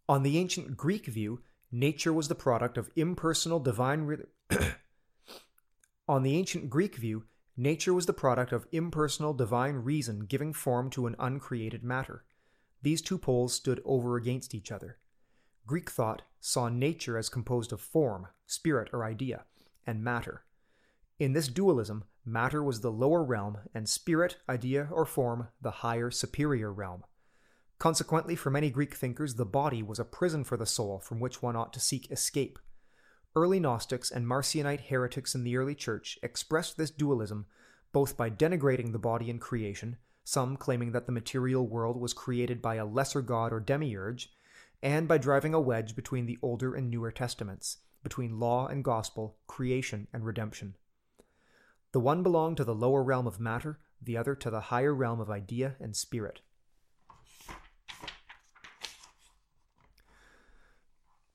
On 0.08 0.24
the 0.24 0.38
ancient 0.38 0.76
Greek 0.76 1.06
view, 1.06 1.42
nature 1.72 2.12
was 2.12 2.28
the 2.28 2.36
product 2.36 2.78
of 2.78 2.90
impersonal 2.96 3.60
divine. 3.60 4.02
Re- 4.02 4.26
On 6.08 6.24
the 6.24 6.36
ancient 6.36 6.70
Greek 6.70 6.96
view, 6.96 7.26
nature 7.56 7.94
was 7.94 8.08
the 8.08 8.14
product 8.14 8.52
of 8.52 8.66
impersonal 8.72 9.34
divine 9.36 9.76
reason 9.76 10.22
giving 10.22 10.52
form 10.52 10.90
to 10.90 11.06
an 11.06 11.16
uncreated 11.20 11.84
matter. 11.84 12.24
These 12.82 13.04
two 13.04 13.20
poles 13.20 13.54
stood 13.54 13.82
over 13.86 14.16
against 14.16 14.56
each 14.56 14.72
other. 14.72 14.98
Greek 15.70 15.92
thought 15.92 16.24
saw 16.40 16.68
nature 16.68 17.16
as 17.16 17.30
composed 17.30 17.72
of 17.72 17.80
form, 17.80 18.26
spirit 18.48 18.90
or 18.92 19.06
idea, 19.06 19.44
and 19.86 20.04
matter. 20.04 20.42
In 21.20 21.34
this 21.34 21.48
dualism, 21.48 22.06
matter 22.26 22.64
was 22.64 22.82
the 22.82 22.92
lower 22.92 23.24
realm, 23.24 23.60
and 23.72 23.88
spirit, 23.88 24.38
idea, 24.50 24.90
or 24.92 25.06
form 25.06 25.50
the 25.62 25.86
higher, 25.86 26.10
superior 26.10 26.74
realm. 26.74 27.04
Consequently, 27.78 28.36
for 28.36 28.50
many 28.50 28.72
Greek 28.72 28.96
thinkers, 28.96 29.36
the 29.36 29.46
body 29.46 29.84
was 29.84 30.00
a 30.00 30.04
prison 30.04 30.44
for 30.44 30.58
the 30.58 30.66
soul 30.66 30.98
from 30.98 31.20
which 31.20 31.44
one 31.44 31.56
ought 31.56 31.72
to 31.74 31.80
seek 31.80 32.10
escape. 32.10 32.58
Early 33.36 33.60
Gnostics 33.60 34.10
and 34.10 34.26
Marcionite 34.26 34.88
heretics 34.88 35.36
in 35.36 35.44
the 35.44 35.56
early 35.56 35.76
church 35.76 36.18
expressed 36.24 36.78
this 36.78 36.90
dualism 36.90 37.46
both 37.92 38.18
by 38.18 38.32
denigrating 38.32 38.92
the 38.92 38.98
body 38.98 39.30
in 39.30 39.38
creation, 39.38 39.98
some 40.24 40.58
claiming 40.58 40.94
that 40.94 41.06
the 41.06 41.12
material 41.12 41.68
world 41.68 41.96
was 41.96 42.12
created 42.12 42.60
by 42.60 42.74
a 42.74 42.86
lesser 42.88 43.22
god 43.22 43.54
or 43.54 43.60
demiurge, 43.60 44.32
and 44.82 45.08
by 45.08 45.18
driving 45.18 45.54
a 45.54 45.60
wedge 45.60 45.96
between 45.96 46.26
the 46.26 46.38
Older 46.42 46.74
and 46.74 46.90
Newer 46.90 47.12
Testaments, 47.12 47.78
between 48.04 48.40
law 48.40 48.68
and 48.68 48.84
gospel, 48.84 49.38
creation 49.48 50.08
and 50.14 50.26
redemption. 50.26 50.76
The 51.92 52.00
one 52.00 52.24
belonged 52.24 52.58
to 52.58 52.64
the 52.64 52.76
lower 52.76 53.04
realm 53.04 53.28
of 53.28 53.40
matter, 53.40 53.80
the 54.02 54.16
other 54.16 54.36
to 54.36 54.50
the 54.50 54.62
higher 54.62 54.94
realm 54.94 55.20
of 55.20 55.30
idea 55.30 55.76
and 55.80 55.96
spirit. 55.96 56.42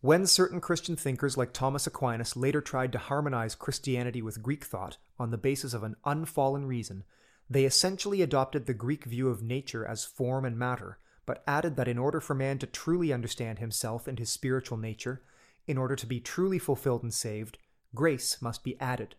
When 0.01 0.27
certain 0.27 0.61
Christian 0.61 0.97
thinkers 0.97 1.39
like 1.39 1.55
Thomas 1.55 1.87
Aquinas 1.87 2.37
later 2.37 2.61
tried 2.61 2.93
to 2.93 2.99
harmonize 2.99 3.55
Christianity 3.55 4.21
with 4.21 4.43
Greek 4.43 4.65
thought 4.65 4.99
on 5.19 5.31
the 5.31 5.39
basis 5.39 5.73
of 5.73 5.83
an 5.83 5.97
unfallen 6.05 6.67
reason, 6.67 7.05
they 7.49 7.65
essentially 7.65 8.21
adopted 8.21 8.67
the 8.67 8.75
Greek 8.75 9.05
view 9.05 9.29
of 9.29 9.43
nature 9.43 9.87
as 9.87 10.05
form 10.05 10.45
and 10.45 10.59
matter, 10.59 10.99
but 11.27 11.43
added 11.47 11.77
that 11.77 11.89
in 11.89 11.99
order 11.99 12.21
for 12.21 12.35
man 12.35 12.59
to 12.59 12.67
truly 12.67 13.13
understand 13.13 13.59
himself 13.59 14.07
and 14.07 14.19
his 14.19 14.31
spiritual 14.31 14.79
nature, 14.79 15.23
in 15.67 15.79
order 15.79 15.97
to 15.97 16.07
be 16.07 16.21
truly 16.21 16.59
fulfilled 16.59 17.03
and 17.03 17.15
saved, 17.15 17.59
grace 17.95 18.41
must 18.43 18.63
be 18.63 18.79
added. 18.81 19.15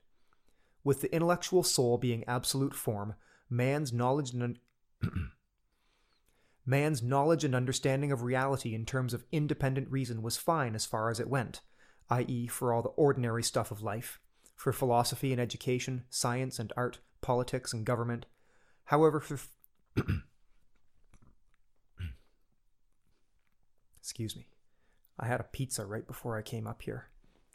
With 0.83 1.01
the 1.01 1.13
intellectual 1.13 1.63
soul 1.63 1.97
being 1.97 2.23
absolute 2.25 2.75
form, 2.75 3.15
man's 3.49 3.91
knowledge 3.91 4.33
and 4.33 4.43
un- 4.43 4.59
man's 6.65 7.01
knowledge 7.01 7.43
and 7.43 7.55
understanding 7.55 8.11
of 8.11 8.21
reality 8.21 8.75
in 8.75 8.85
terms 8.85 9.13
of 9.13 9.25
independent 9.31 9.89
reason 9.89 10.21
was 10.21 10.37
fine 10.37 10.75
as 10.75 10.85
far 10.85 11.09
as 11.09 11.19
it 11.19 11.29
went, 11.29 11.61
i.e., 12.09 12.47
for 12.47 12.71
all 12.71 12.83
the 12.83 12.89
ordinary 12.89 13.41
stuff 13.41 13.71
of 13.71 13.81
life, 13.81 14.19
for 14.55 14.71
philosophy 14.71 15.31
and 15.31 15.41
education, 15.41 16.03
science 16.09 16.59
and 16.59 16.71
art, 16.77 16.99
politics 17.21 17.73
and 17.73 17.85
government. 17.85 18.27
However, 18.85 19.19
for 19.19 19.39
excuse 24.05 24.35
me, 24.35 24.45
I 25.19 25.25
had 25.25 25.39
a 25.39 25.45
pizza 25.45 25.83
right 25.83 26.05
before 26.05 26.37
I 26.37 26.43
came 26.43 26.67
up 26.67 26.83
here, 26.83 27.07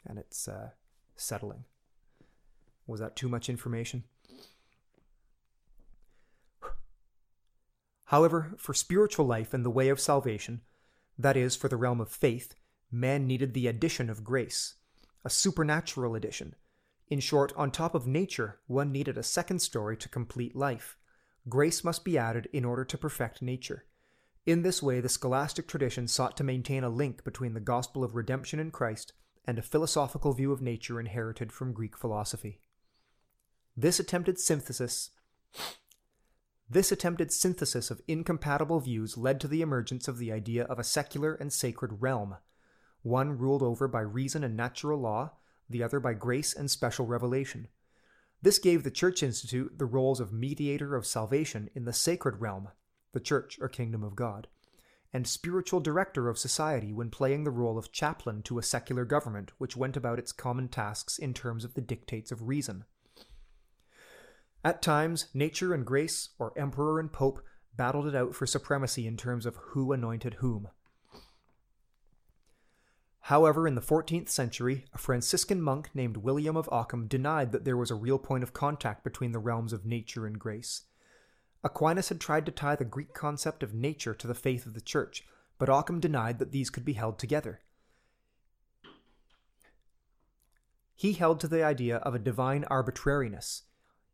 and 0.05 0.19
it's 0.19 0.49
uh, 0.49 0.71
settling. 1.15 1.63
Was 2.85 2.99
that 2.99 3.15
too 3.15 3.29
much 3.29 3.47
information? 3.47 4.03
However, 8.07 8.51
for 8.57 8.73
spiritual 8.73 9.25
life 9.25 9.53
and 9.53 9.63
the 9.63 9.69
way 9.69 9.87
of 9.87 10.01
salvation, 10.01 10.59
that 11.17 11.37
is, 11.37 11.55
for 11.55 11.69
the 11.69 11.77
realm 11.77 12.01
of 12.01 12.09
faith, 12.09 12.53
man 12.91 13.25
needed 13.25 13.53
the 13.53 13.67
addition 13.67 14.09
of 14.09 14.25
grace, 14.25 14.73
a 15.23 15.29
supernatural 15.29 16.15
addition. 16.15 16.55
In 17.07 17.21
short, 17.21 17.53
on 17.55 17.71
top 17.71 17.95
of 17.95 18.07
nature, 18.07 18.59
one 18.67 18.91
needed 18.91 19.17
a 19.17 19.23
second 19.23 19.59
story 19.59 19.95
to 19.95 20.09
complete 20.09 20.53
life. 20.53 20.97
Grace 21.47 21.81
must 21.81 22.03
be 22.03 22.17
added 22.17 22.49
in 22.51 22.65
order 22.65 22.83
to 22.83 22.97
perfect 22.97 23.41
nature. 23.41 23.85
In 24.51 24.63
this 24.63 24.83
way, 24.83 24.99
the 24.99 25.07
scholastic 25.07 25.65
tradition 25.65 26.09
sought 26.09 26.35
to 26.35 26.43
maintain 26.43 26.83
a 26.83 26.89
link 26.89 27.23
between 27.23 27.53
the 27.53 27.61
gospel 27.61 28.03
of 28.03 28.15
redemption 28.15 28.59
in 28.59 28.69
Christ 28.69 29.13
and 29.45 29.57
a 29.57 29.61
philosophical 29.61 30.33
view 30.33 30.51
of 30.51 30.61
nature 30.61 30.99
inherited 30.99 31.53
from 31.53 31.71
Greek 31.71 31.95
philosophy. 31.95 32.59
This 33.77 33.97
attempted 33.97 34.41
synthesis 34.41 35.11
this 36.69 36.91
attempted 36.91 37.31
synthesis 37.31 37.89
of 37.89 38.01
incompatible 38.09 38.81
views 38.81 39.15
led 39.15 39.39
to 39.39 39.47
the 39.47 39.61
emergence 39.61 40.09
of 40.09 40.17
the 40.17 40.33
idea 40.33 40.65
of 40.65 40.79
a 40.79 40.83
secular 40.83 41.33
and 41.33 41.53
sacred 41.53 42.01
realm, 42.01 42.35
one 43.03 43.37
ruled 43.37 43.63
over 43.63 43.87
by 43.87 44.01
reason 44.01 44.43
and 44.43 44.57
natural 44.57 44.99
law, 44.99 45.31
the 45.69 45.81
other 45.81 46.01
by 46.01 46.13
grace 46.13 46.53
and 46.53 46.69
special 46.69 47.05
revelation. 47.05 47.69
This 48.41 48.59
gave 48.59 48.83
the 48.83 48.91
Church 48.91 49.23
Institute 49.23 49.77
the 49.77 49.85
roles 49.85 50.19
of 50.19 50.33
mediator 50.33 50.97
of 50.97 51.05
salvation 51.05 51.69
in 51.73 51.85
the 51.85 51.93
sacred 51.93 52.41
realm, 52.41 52.67
the 53.13 53.19
Church 53.19 53.57
or 53.59 53.69
Kingdom 53.69 54.03
of 54.03 54.15
God, 54.15 54.47
and 55.13 55.27
spiritual 55.27 55.79
director 55.79 56.29
of 56.29 56.37
society 56.37 56.93
when 56.93 57.09
playing 57.09 57.43
the 57.43 57.51
role 57.51 57.77
of 57.77 57.91
chaplain 57.91 58.41
to 58.43 58.57
a 58.57 58.63
secular 58.63 59.05
government 59.05 59.51
which 59.57 59.75
went 59.75 59.97
about 59.97 60.19
its 60.19 60.31
common 60.31 60.67
tasks 60.67 61.17
in 61.17 61.33
terms 61.33 61.65
of 61.65 61.73
the 61.73 61.81
dictates 61.81 62.31
of 62.31 62.47
reason. 62.47 62.85
At 64.63 64.81
times, 64.81 65.27
nature 65.33 65.73
and 65.73 65.85
grace, 65.85 66.29
or 66.37 66.53
emperor 66.55 66.99
and 66.99 67.11
pope, 67.11 67.43
battled 67.75 68.07
it 68.07 68.15
out 68.15 68.35
for 68.35 68.45
supremacy 68.45 69.07
in 69.07 69.17
terms 69.17 69.45
of 69.45 69.55
who 69.55 69.91
anointed 69.91 70.35
whom. 70.35 70.67
However, 73.25 73.67
in 73.67 73.75
the 73.75 73.81
14th 73.81 74.29
century, 74.29 74.85
a 74.93 74.97
Franciscan 74.97 75.61
monk 75.61 75.89
named 75.93 76.17
William 76.17 76.57
of 76.57 76.69
Ockham 76.71 77.07
denied 77.07 77.51
that 77.51 77.65
there 77.65 77.77
was 77.77 77.91
a 77.91 77.95
real 77.95 78.19
point 78.19 78.43
of 78.43 78.53
contact 78.53 79.03
between 79.03 79.31
the 79.31 79.39
realms 79.39 79.73
of 79.73 79.85
nature 79.85 80.25
and 80.25 80.39
grace. 80.39 80.83
Aquinas 81.63 82.09
had 82.09 82.19
tried 82.19 82.45
to 82.45 82.51
tie 82.51 82.75
the 82.75 82.85
Greek 82.85 83.13
concept 83.13 83.63
of 83.63 83.73
nature 83.73 84.13
to 84.13 84.27
the 84.27 84.33
faith 84.33 84.65
of 84.65 84.73
the 84.73 84.81
Church, 84.81 85.23
but 85.57 85.69
Ockham 85.69 85.99
denied 85.99 86.39
that 86.39 86.51
these 86.51 86.69
could 86.69 86.85
be 86.85 86.93
held 86.93 87.19
together. 87.19 87.61
He 90.95 91.13
held 91.13 91.39
to 91.39 91.47
the 91.47 91.63
idea 91.63 91.97
of 91.97 92.13
a 92.15 92.19
divine 92.19 92.65
arbitrariness, 92.65 93.63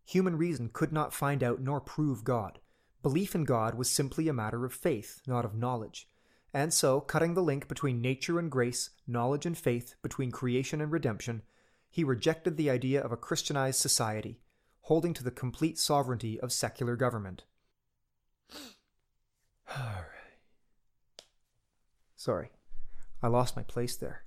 Human 0.08 0.38
reason 0.38 0.70
could 0.72 0.94
not 0.94 1.14
find 1.14 1.44
out 1.44 1.60
nor 1.60 1.82
prove 1.82 2.24
God. 2.24 2.60
Belief 3.04 3.36
in 3.36 3.44
God 3.44 3.76
was 3.76 3.90
simply 3.92 4.30
a 4.30 4.34
matter 4.34 4.64
of 4.64 4.74
faith, 4.74 5.22
not 5.28 5.44
of 5.44 5.54
knowledge. 5.54 6.08
And 6.54 6.74
so, 6.74 7.02
cutting 7.02 7.34
the 7.34 7.44
link 7.44 7.68
between 7.68 8.02
nature 8.02 8.40
and 8.40 8.50
grace, 8.50 8.92
knowledge 9.06 9.46
and 9.46 9.58
faith, 9.58 9.96
between 10.02 10.32
creation 10.32 10.80
and 10.80 10.94
redemption, 10.94 11.42
he 11.90 12.06
rejected 12.06 12.56
the 12.56 12.70
idea 12.70 13.02
of 13.02 13.12
a 13.12 13.18
Christianized 13.18 13.82
society, 13.82 14.40
holding 14.88 15.14
to 15.14 15.24
the 15.24 15.32
complete 15.32 15.78
sovereignty 15.78 16.40
of 16.40 16.50
secular 16.50 16.96
government. 16.96 17.44
Sorry, 22.16 22.52
I 23.22 23.28
lost 23.28 23.58
my 23.58 23.64
place 23.64 23.98
there. 23.98 24.24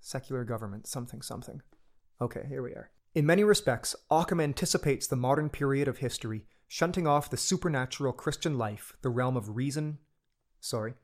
Secular 0.00 0.42
government, 0.44 0.86
something, 0.86 1.20
something. 1.20 1.60
Okay, 2.18 2.46
here 2.48 2.62
we 2.62 2.70
are. 2.70 2.92
In 3.14 3.26
many 3.26 3.44
respects, 3.44 3.94
Ockham 4.10 4.40
anticipates 4.40 5.06
the 5.06 5.16
modern 5.16 5.50
period 5.50 5.86
of 5.86 5.98
history, 5.98 6.46
shunting 6.66 7.06
off 7.06 7.28
the 7.28 7.36
supernatural 7.36 8.14
Christian 8.14 8.56
life, 8.56 8.94
the 9.02 9.10
realm 9.10 9.36
of 9.36 9.54
reason, 9.54 9.98
sorry, 10.60 10.94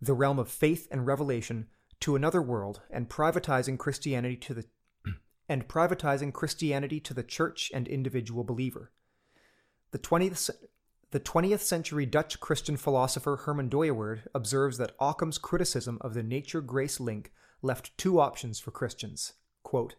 the 0.00 0.14
realm 0.14 0.40
of 0.40 0.50
faith 0.50 0.88
and 0.90 1.06
revelation, 1.06 1.68
to 2.00 2.16
another 2.16 2.42
world, 2.42 2.80
and 2.90 3.08
privatizing 3.08 3.78
Christianity 3.78 4.36
to 4.38 4.54
the 4.54 4.64
and 5.52 5.68
privatizing 5.68 6.32
Christianity 6.32 6.98
to 6.98 7.12
the 7.12 7.22
church 7.22 7.70
and 7.74 7.86
individual 7.86 8.42
believer. 8.42 8.90
The 9.90 9.98
20th, 9.98 10.48
the 11.10 11.20
20th 11.20 11.60
century 11.60 12.06
Dutch 12.06 12.40
Christian 12.40 12.78
philosopher 12.78 13.36
Herman 13.36 13.68
Dooyeweerd 13.68 14.22
observes 14.34 14.78
that 14.78 14.96
Ockham's 14.98 15.36
criticism 15.36 15.98
of 16.00 16.14
the 16.14 16.22
nature 16.22 16.62
grace 16.62 16.98
link 16.98 17.32
left 17.60 17.96
two 17.98 18.18
options 18.18 18.60
for 18.60 18.70
Christians. 18.70 19.34
Quote, 19.62 19.94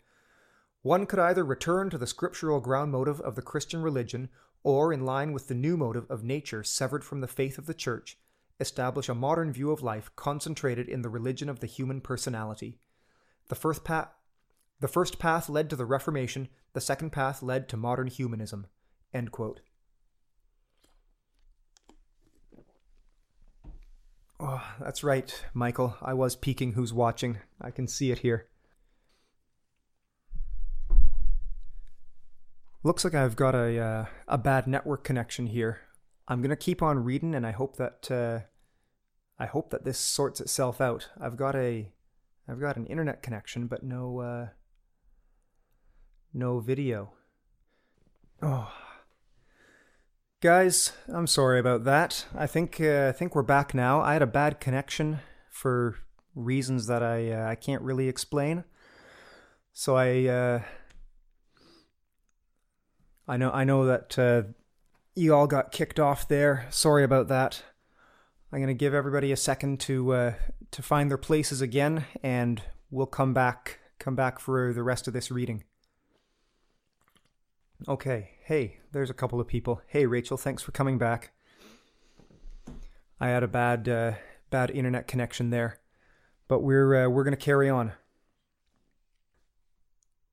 one 0.82 1.06
could 1.06 1.20
either 1.20 1.46
return 1.46 1.92
to 1.92 2.00
the 2.00 2.08
scriptural 2.08 2.60
ground 2.60 2.92
motive 2.92 3.22
of 3.22 3.36
the 3.36 3.44
Christian 3.44 3.84
religion, 3.84 4.30
or, 4.63 4.92
in 4.92 5.06
line 5.06 5.34
with 5.34 5.50
the 5.50 5.54
new 5.54 5.78
motive 5.78 6.10
of 6.10 6.24
nature 6.24 6.63
severed 6.63 7.04
from 7.04 7.22
the 7.22 7.28
faith 7.28 7.60
of 7.60 7.68
the 7.68 7.76
Church, 7.76 8.18
establish 8.60 9.08
a 9.08 9.13
modern 9.13 9.54
view 9.54 9.70
of 9.70 9.84
life 9.84 10.10
concentrated 10.16 10.89
in 10.89 11.04
the 11.04 11.10
religion 11.10 11.48
of 11.48 11.60
the 11.60 11.68
human 11.68 12.02
personality. 12.02 12.80
The 13.50 13.56
first, 13.56 13.84
path, 13.84 14.10
the 14.84 14.89
first 14.89 15.17
path 15.17 15.48
led 15.48 15.69
to 15.69 15.78
the 15.78 15.86
Reformation, 15.86 16.50
the 16.74 16.82
second 16.82 17.12
path 17.12 17.41
led 17.41 17.69
to 17.69 17.78
modern 17.78 18.08
humanism. 18.08 18.67
Oh, 24.41 24.62
that's 24.82 25.02
right, 25.02 25.46
Michael. 25.54 25.96
I 26.02 26.13
was 26.13 26.36
peeking 26.36 26.74
who's 26.74 26.91
watching. 26.91 27.38
I 27.62 27.72
can 27.72 27.88
see 27.88 28.12
it 28.12 28.19
here. 28.19 28.50
Looks 32.84 33.06
like 33.06 33.15
I've 33.15 33.38
got 33.38 33.56
a 33.56 33.80
uh, 33.80 34.06
a 34.28 34.38
bad 34.38 34.67
network 34.67 35.06
connection 35.06 35.48
here. 35.48 35.80
I'm 36.28 36.41
gonna 36.41 36.58
keep 36.58 36.82
on 36.82 37.06
reading, 37.06 37.34
and 37.36 37.48
I 37.48 37.52
hope 37.52 37.78
that 37.78 38.12
uh, 38.12 38.39
I 39.39 39.46
hope 39.46 39.69
that 39.69 39.86
this 39.86 39.98
sorts 39.98 40.41
itself 40.41 40.82
out. 40.82 41.08
I've 41.22 41.38
got 41.38 41.56
a 41.56 41.93
I've 42.50 42.60
got 42.60 42.76
an 42.76 42.88
internet 42.88 43.24
connection, 43.24 43.67
but 43.67 43.84
no 43.84 44.19
uh, 44.19 44.48
no 46.34 46.60
video. 46.60 47.13
Oh, 48.41 48.72
guys, 50.41 50.91
I'm 51.08 51.28
sorry 51.28 51.60
about 51.60 51.84
that. 51.86 52.26
I 52.36 52.48
think 52.48 52.82
uh, 52.82 53.08
I 53.10 53.12
think 53.12 53.36
we're 53.36 53.43
back 53.43 53.74
now. 53.74 54.02
I 54.02 54.13
had 54.13 54.22
a 54.22 54.28
bad 54.28 54.60
connection 54.60 55.19
for 55.50 55.96
reasons 56.36 56.88
that 56.88 57.04
I 57.04 57.32
uh, 57.32 57.48
I 57.48 57.56
can't 57.56 57.82
really 57.84 58.10
explain. 58.10 58.63
So 59.72 59.96
I 59.96 60.26
uh, 60.26 60.62
I 63.28 63.38
know 63.38 63.52
I 63.52 63.63
know 63.63 63.86
that 63.86 64.19
uh, 64.19 64.43
you 65.15 65.34
all 65.34 65.48
got 65.48 65.72
kicked 65.72 66.00
off 66.00 66.28
there. 66.28 66.67
Sorry 66.69 67.04
about 67.04 67.28
that. 67.30 67.63
I'm 68.52 68.60
gonna 68.60 68.74
give 68.74 68.93
everybody 68.93 69.32
a 69.32 69.38
second 69.38 69.80
to 69.82 70.13
uh, 70.13 70.34
to 70.72 70.82
find 70.82 71.10
their 71.10 71.17
places 71.17 71.62
again, 71.62 72.06
and 72.22 72.62
we'll 72.91 73.06
come 73.06 73.34
back 73.34 73.80
come 74.00 74.15
back 74.15 74.39
for 74.39 74.74
the 74.74 74.84
rest 74.84 75.08
of 75.08 75.13
this 75.13 75.32
reading. 75.32 75.63
Okay, 77.86 78.30
hey, 78.46 78.78
there's 78.93 79.10
a 79.10 79.13
couple 79.13 79.41
of 79.41 79.48
people. 79.48 79.82
Hey, 79.88 80.06
Rachel, 80.06 80.38
thanks 80.38 80.63
for 80.63 80.72
coming 80.72 80.98
back. 80.98 81.34
I 83.19 83.28
had 83.28 83.43
a 83.43 83.48
bad 83.48 83.89
uh, 83.89 84.13
bad 84.50 84.72
internet 84.72 85.06
connection 85.06 85.50
there, 85.50 85.82
but 86.48 86.63
we're 86.63 87.04
uh, 87.04 87.10
we're 87.10 87.26
gonna 87.26 87.36
carry 87.36 87.69
on. 87.69 87.91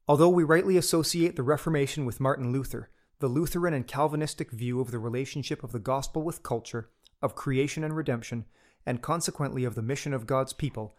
Although 0.07 0.29
we 0.29 0.45
rightly 0.45 0.77
associate 0.77 1.35
the 1.35 1.43
Reformation 1.43 2.07
with 2.07 2.21
Martin 2.21 2.53
Luther, 2.53 2.89
the 3.19 3.27
Lutheran 3.27 3.75
and 3.75 3.87
Calvinistic 3.87 4.53
view 4.53 4.81
of 4.81 4.93
the 4.93 5.01
relationship 5.01 5.65
of 5.65 5.73
the 5.73 5.81
gospel 5.81 6.23
with 6.23 6.45
culture, 6.45 6.91
of 7.21 7.35
creation 7.35 7.83
and 7.83 7.97
redemption, 7.97 8.45
and 8.87 9.03
consequently 9.03 9.65
of 9.65 9.75
the 9.75 9.83
mission 9.83 10.15
of 10.15 10.27
God's 10.29 10.53
people, 10.53 10.95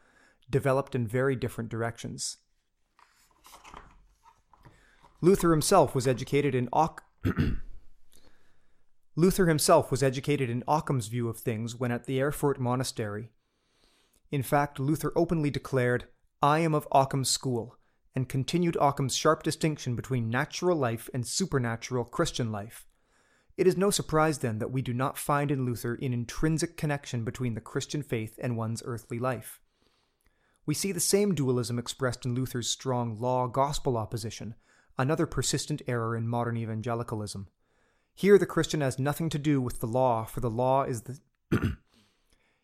developed 0.50 0.96
in 0.96 1.08
very 1.08 1.36
different 1.38 1.70
directions. 1.70 2.38
Luther 5.24 5.52
himself 5.52 5.94
was 5.94 6.08
educated 6.08 6.56
in 6.56 6.68
Ock- 6.74 7.04
Luther 9.16 9.46
himself 9.46 9.92
was 9.92 10.02
educated 10.02 10.50
in 10.50 10.64
Occam's 10.68 11.08
view 11.08 11.30
of 11.30 11.38
things 11.38 11.76
when 11.76 11.92
at 11.92 12.06
the 12.06 12.20
Erfurt 12.20 12.60
monastery. 12.60 13.30
In 14.32 14.42
fact, 14.42 14.80
Luther 14.80 15.14
openly 15.16 15.52
declared, 15.52 16.06
I 16.42 16.60
am 16.60 16.74
of 16.74 16.88
Occam's 16.92 17.30
school, 17.30 17.78
and 18.16 18.28
continued 18.28 18.76
Occam's 18.82 19.16
sharp 19.16 19.44
distinction 19.44 19.96
between 19.96 20.32
natural 20.32 20.76
life 20.76 21.08
and 21.14 21.28
supernatural 21.28 22.06
Christian 22.06 22.52
life. 22.52 22.88
It 23.58 23.68
is 23.68 23.78
no 23.78 23.92
surprise 23.92 24.40
then 24.40 24.58
that 24.58 24.72
we 24.72 24.82
do 24.82 24.94
not 24.94 25.20
find 25.20 25.52
in 25.52 25.66
Luther 25.66 26.00
an 26.02 26.14
intrinsic 26.14 26.78
connection 26.78 27.24
between 27.24 27.54
the 27.54 27.62
Christian 27.62 28.02
faith 28.02 28.40
and 28.42 28.58
one's 28.58 28.82
earthly 28.86 29.20
life. 29.20 29.60
We 30.66 30.74
see 30.74 30.92
the 30.92 31.00
same 31.00 31.36
dualism 31.36 31.78
expressed 31.78 32.26
in 32.26 32.34
Luther's 32.34 32.70
strong 32.70 33.20
law 33.20 33.48
gospel 33.48 33.98
opposition, 33.98 34.56
another 34.98 35.26
persistent 35.26 35.82
error 35.88 36.16
in 36.16 36.28
modern 36.28 36.58
evangelicalism. 36.58 37.48
Here 38.14 38.38
the 38.38 38.46
Christian 38.46 38.82
has 38.82 39.00
nothing 39.00 39.30
to 39.30 39.40
do 39.40 39.62
with 39.62 39.80
the 39.80 39.88
law, 39.88 40.26
for 40.26 40.40
the 40.40 40.50
law 40.50 40.84
is 40.84 41.04
the 41.04 41.20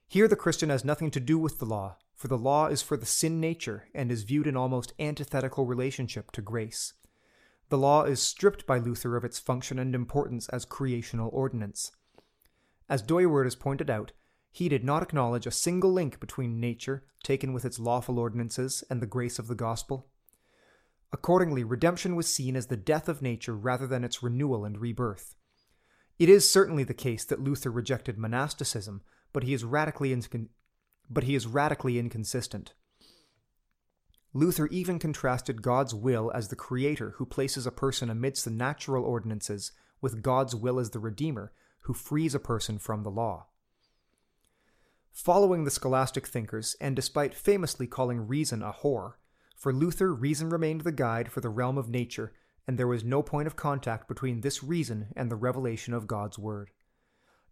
Here 0.08 0.28
the 0.28 0.36
Christian 0.36 0.70
has 0.70 0.86
nothing 0.86 1.12
to 1.12 1.20
do 1.20 1.38
with 1.38 1.60
the 1.60 1.66
law, 1.66 1.98
for 2.16 2.28
the 2.30 2.38
law 2.38 2.68
is 2.68 2.82
for 2.82 2.96
the 2.96 3.06
sin 3.06 3.42
nature 3.42 3.90
and 3.94 4.12
is 4.12 4.24
viewed 4.24 4.48
in 4.48 4.56
almost 4.56 4.94
antithetical 5.00 5.66
relationship 5.66 6.32
to 6.32 6.42
grace. 6.42 6.94
The 7.70 7.78
law 7.78 8.04
is 8.04 8.22
stripped 8.22 8.66
by 8.66 8.78
Luther 8.78 9.18
of 9.18 9.26
its 9.26 9.40
function 9.40 9.78
and 9.78 9.94
importance 9.94 10.48
as 10.50 10.64
creational 10.64 11.30
ordinance. 11.34 11.92
As 12.88 13.04
Dooyeweerd 13.04 13.44
has 13.44 13.56
pointed 13.56 13.90
out, 13.90 14.14
he 14.50 14.70
did 14.70 14.86
not 14.86 15.04
acknowledge 15.04 15.46
a 15.46 15.52
single 15.52 15.92
link 15.92 16.20
between 16.22 16.62
nature, 16.62 17.04
taken 17.22 17.52
with 17.52 17.66
its 17.66 17.78
lawful 17.78 18.18
ordinances, 18.18 18.84
and 18.90 19.02
the 19.02 19.06
grace 19.06 19.38
of 19.38 19.48
the 19.48 19.56
gospel. 19.56 20.08
Accordingly, 21.12 21.64
redemption 21.64 22.16
was 22.16 22.28
seen 22.28 22.56
as 22.56 22.68
the 22.68 22.78
death 22.78 23.08
of 23.08 23.22
nature 23.22 23.56
rather 23.56 23.88
than 23.88 24.04
its 24.04 24.22
renewal 24.22 24.66
and 24.66 24.80
rebirth. 24.80 25.36
It 26.20 26.30
is 26.30 26.50
certainly 26.50 26.84
the 26.84 26.94
case 26.94 27.24
that 27.26 27.42
Luther 27.42 27.72
rejected 27.72 28.18
monasticism, 28.18 29.02
but 29.32 29.44
he 29.44 29.54
is 29.54 29.64
radically 29.64 30.10
incon- 30.10 30.50
but 31.10 31.24
he 31.24 31.36
is 31.36 31.48
radically 31.48 31.98
inconsistent. 31.98 32.74
Luther 34.34 34.68
even 34.68 35.00
contrasted 35.00 35.62
God's 35.62 35.96
will 35.96 36.32
as 36.36 36.50
the 36.50 36.56
creator 36.56 37.12
who 37.18 37.26
places 37.26 37.66
a 37.66 37.72
person 37.72 38.10
amidst 38.10 38.46
the 38.46 38.52
natural 38.52 39.06
ordinances 39.06 39.72
with 40.02 40.22
God's 40.22 40.54
will 40.54 40.80
as 40.80 40.90
the 40.90 41.00
redeemer 41.00 41.54
who 41.82 41.94
frees 41.94 42.36
a 42.36 42.40
person 42.40 42.78
from 42.78 43.04
the 43.04 43.10
law. 43.10 43.48
Following 45.12 45.64
the 45.64 45.72
scholastic 45.72 46.28
thinkers, 46.28 46.76
and 46.80 46.96
despite 46.96 47.34
famously 47.34 47.88
calling 47.88 48.28
reason 48.28 48.62
a 48.62 48.72
whore, 48.72 49.14
for 49.58 49.74
Luther 49.74 50.14
reason 50.14 50.50
remained 50.50 50.82
the 50.82 50.92
guide 50.92 51.32
for 51.32 51.42
the 51.42 51.50
realm 51.50 51.78
of 51.78 51.90
nature, 51.90 52.32
and 52.68 52.78
there 52.78 52.88
was 52.88 53.04
no 53.04 53.24
point 53.24 53.48
of 53.48 53.56
contact 53.56 54.08
between 54.08 54.42
this 54.42 54.64
reason 54.64 55.08
and 55.16 55.32
the 55.32 55.36
revelation 55.36 55.94
of 55.94 56.06
God's 56.06 56.38
word. 56.38 56.70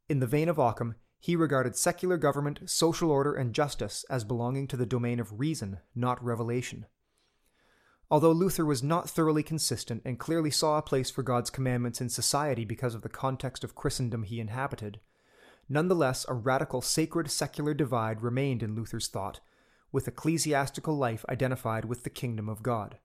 In 0.08 0.20
the 0.20 0.28
vein 0.28 0.48
of 0.48 0.60
Occam, 0.60 0.96
he 1.20 1.36
regarded 1.36 1.76
secular 1.76 2.18
government, 2.18 2.70
social 2.70 3.10
order, 3.10 3.34
and 3.34 3.56
justice 3.56 4.06
as 4.10 4.24
belonging 4.24 4.68
to 4.68 4.78
the 4.78 4.86
domain 4.86 5.20
of 5.20 5.40
reason, 5.40 5.80
not 5.96 6.24
revelation. 6.24 6.86
Although 8.12 8.34
Luther 8.34 8.66
was 8.66 8.84
not 8.84 9.10
thoroughly 9.10 9.42
consistent 9.42 10.04
and 10.06 10.20
clearly 10.20 10.52
saw 10.52 10.78
a 10.78 10.84
place 10.84 11.10
for 11.10 11.24
God's 11.24 11.50
commandments 11.50 12.00
in 12.00 12.10
society 12.10 12.64
because 12.64 12.94
of 12.94 13.02
the 13.02 13.10
context 13.10 13.64
of 13.64 13.74
Christendom 13.74 14.22
he 14.22 14.40
inhabited, 14.40 15.00
nonetheless 15.68 16.24
a 16.30 16.36
radical 16.36 16.84
sacred 16.84 17.32
secular 17.32 17.74
divide 17.74 18.22
remained 18.22 18.62
in 18.62 18.76
Luther's 18.76 19.08
thought, 19.08 19.40
with 19.96 20.10
ecclesiastical 20.10 20.94
life 20.94 21.24
identified 21.30 21.86
with 21.86 22.04
the 22.04 22.10
kingdom 22.10 22.50
of 22.50 22.62
God. 22.62 22.98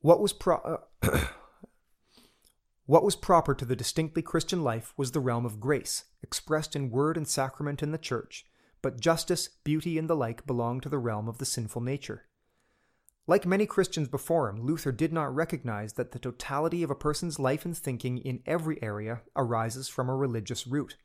What 0.00 0.20
was 0.20 0.32
pro- 0.32 0.80
uh, 1.02 1.20
What 2.86 3.04
was 3.04 3.14
proper 3.14 3.54
to 3.54 3.64
the 3.64 3.76
distinctly 3.76 4.20
Christian 4.20 4.64
life 4.64 4.92
was 4.96 5.12
the 5.12 5.20
realm 5.20 5.46
of 5.46 5.60
grace, 5.60 6.04
expressed 6.24 6.74
in 6.74 6.90
word 6.90 7.16
and 7.16 7.26
sacrament 7.26 7.84
in 7.84 7.92
the 7.92 7.98
Church, 7.98 8.46
but 8.82 9.00
justice, 9.00 9.48
beauty, 9.62 9.96
and 9.96 10.10
the 10.10 10.16
like 10.16 10.44
belonged 10.44 10.82
to 10.82 10.88
the 10.88 10.98
realm 10.98 11.28
of 11.28 11.38
the 11.38 11.44
sinful 11.44 11.82
nature. 11.82 12.26
Like 13.28 13.46
many 13.46 13.64
Christians 13.64 14.08
before 14.08 14.48
him, 14.48 14.60
Luther 14.60 14.90
did 14.90 15.12
not 15.12 15.34
recognize 15.34 15.92
that 15.92 16.10
the 16.10 16.18
totality 16.18 16.82
of 16.82 16.90
a 16.90 16.96
person's 16.96 17.38
life 17.38 17.64
and 17.64 17.76
thinking 17.76 18.18
in 18.18 18.42
every 18.44 18.82
area 18.82 19.22
arises 19.36 19.88
from 19.88 20.08
a 20.08 20.16
religious 20.16 20.66
root. 20.66 20.96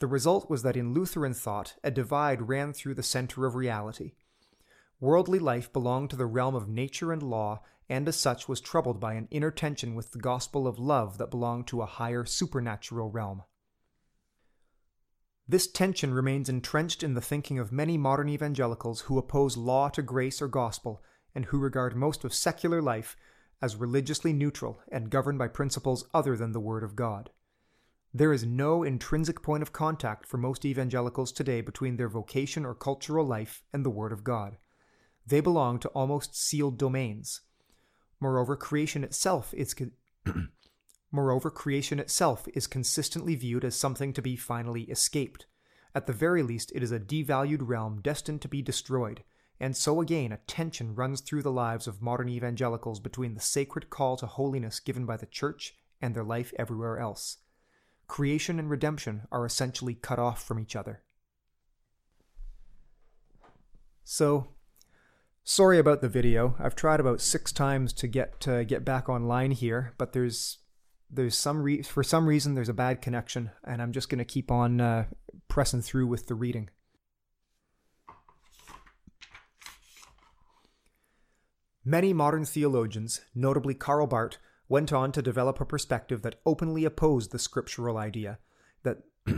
The 0.00 0.06
result 0.06 0.50
was 0.50 0.62
that 0.62 0.76
in 0.76 0.92
Lutheran 0.92 1.34
thought, 1.34 1.74
a 1.84 1.90
divide 1.90 2.48
ran 2.48 2.72
through 2.72 2.94
the 2.94 3.02
center 3.02 3.46
of 3.46 3.54
reality. 3.54 4.12
Worldly 5.00 5.38
life 5.38 5.72
belonged 5.72 6.10
to 6.10 6.16
the 6.16 6.26
realm 6.26 6.54
of 6.54 6.68
nature 6.68 7.12
and 7.12 7.22
law, 7.22 7.62
and 7.88 8.08
as 8.08 8.16
such 8.16 8.48
was 8.48 8.60
troubled 8.60 8.98
by 8.98 9.14
an 9.14 9.28
inner 9.30 9.50
tension 9.50 9.94
with 9.94 10.12
the 10.12 10.18
gospel 10.18 10.66
of 10.66 10.78
love 10.78 11.18
that 11.18 11.30
belonged 11.30 11.66
to 11.68 11.82
a 11.82 11.86
higher 11.86 12.24
supernatural 12.24 13.10
realm. 13.10 13.42
This 15.46 15.70
tension 15.70 16.14
remains 16.14 16.48
entrenched 16.48 17.02
in 17.02 17.12
the 17.12 17.20
thinking 17.20 17.58
of 17.58 17.70
many 17.70 17.98
modern 17.98 18.30
evangelicals 18.30 19.02
who 19.02 19.18
oppose 19.18 19.58
law 19.58 19.90
to 19.90 20.00
grace 20.00 20.40
or 20.40 20.48
gospel 20.48 21.02
and 21.34 21.44
who 21.46 21.58
regard 21.58 21.94
most 21.94 22.24
of 22.24 22.32
secular 22.32 22.80
life 22.80 23.14
as 23.60 23.76
religiously 23.76 24.32
neutral 24.32 24.80
and 24.90 25.10
governed 25.10 25.38
by 25.38 25.48
principles 25.48 26.08
other 26.14 26.36
than 26.36 26.52
the 26.52 26.60
Word 26.60 26.82
of 26.82 26.96
God. 26.96 27.30
There 28.14 28.32
is 28.32 28.46
no 28.46 28.84
intrinsic 28.84 29.42
point 29.42 29.62
of 29.62 29.72
contact 29.72 30.26
for 30.26 30.38
most 30.38 30.64
evangelicals 30.64 31.32
today 31.32 31.60
between 31.60 31.96
their 31.96 32.08
vocation 32.08 32.64
or 32.64 32.74
cultural 32.74 33.26
life 33.26 33.64
and 33.72 33.84
the 33.84 33.90
Word 33.90 34.12
of 34.12 34.22
God. 34.22 34.56
They 35.26 35.40
belong 35.40 35.80
to 35.80 35.88
almost 35.88 36.36
sealed 36.40 36.78
domains, 36.78 37.40
Moreover, 38.24 38.56
creation 38.56 39.04
itself 39.04 39.52
is 39.52 39.74
con- 39.74 39.92
Moreover, 41.12 41.50
creation 41.50 42.00
itself 42.00 42.48
is 42.54 42.66
consistently 42.66 43.34
viewed 43.34 43.66
as 43.66 43.76
something 43.76 44.14
to 44.14 44.22
be 44.22 44.34
finally 44.34 44.84
escaped. 44.84 45.44
At 45.94 46.06
the 46.06 46.14
very 46.14 46.42
least, 46.42 46.72
it 46.74 46.82
is 46.82 46.90
a 46.90 46.98
devalued 46.98 47.68
realm 47.68 48.00
destined 48.00 48.40
to 48.40 48.48
be 48.48 48.62
destroyed, 48.62 49.24
and 49.60 49.76
so 49.76 50.00
again 50.00 50.32
a 50.32 50.38
tension 50.46 50.94
runs 50.94 51.20
through 51.20 51.42
the 51.42 51.52
lives 51.52 51.86
of 51.86 52.00
modern 52.00 52.30
evangelicals 52.30 52.98
between 52.98 53.34
the 53.34 53.40
sacred 53.40 53.90
call 53.90 54.16
to 54.16 54.26
holiness 54.26 54.80
given 54.80 55.04
by 55.04 55.18
the 55.18 55.26
Church 55.26 55.74
and 56.00 56.14
their 56.14 56.24
life 56.24 56.54
everywhere 56.58 56.98
else. 56.98 57.36
Creation 58.14 58.60
and 58.60 58.70
redemption 58.70 59.22
are 59.32 59.44
essentially 59.44 59.94
cut 59.94 60.20
off 60.20 60.40
from 60.40 60.60
each 60.60 60.76
other. 60.76 61.02
So, 64.04 64.54
Sorry 65.42 65.80
about 65.80 66.00
the 66.00 66.08
video. 66.08 66.54
I've 66.60 66.76
tried 66.76 67.00
about 67.00 67.20
six 67.20 67.50
times 67.50 67.92
to 67.94 68.06
get 68.06 68.38
to 68.42 68.64
get 68.64 68.84
back 68.84 69.08
online 69.08 69.50
here, 69.50 69.94
but 69.98 70.12
there's 70.12 70.58
there's 71.10 71.36
some 71.36 71.60
re- 71.62 71.82
for 71.82 72.04
some 72.04 72.26
reason 72.26 72.54
there's 72.54 72.68
a 72.68 72.72
bad 72.72 73.02
connection, 73.02 73.50
and 73.66 73.82
I'm 73.82 73.90
just 73.90 74.08
going 74.08 74.20
to 74.20 74.24
keep 74.24 74.52
on 74.52 74.80
uh, 74.80 75.06
pressing 75.48 75.82
through 75.82 76.06
with 76.06 76.28
the 76.28 76.36
reading. 76.36 76.70
Many 81.84 82.12
modern 82.12 82.44
theologians, 82.44 83.20
notably 83.34 83.74
Karl 83.74 84.06
Barth, 84.06 84.38
went 84.68 84.92
on 84.92 85.12
to 85.12 85.22
develop 85.22 85.60
a 85.60 85.66
perspective 85.66 86.22
that 86.22 86.40
openly 86.46 86.84
opposed 86.84 87.30
the 87.30 87.38
scriptural 87.38 87.98
idea 87.98 88.38
that 88.82 88.98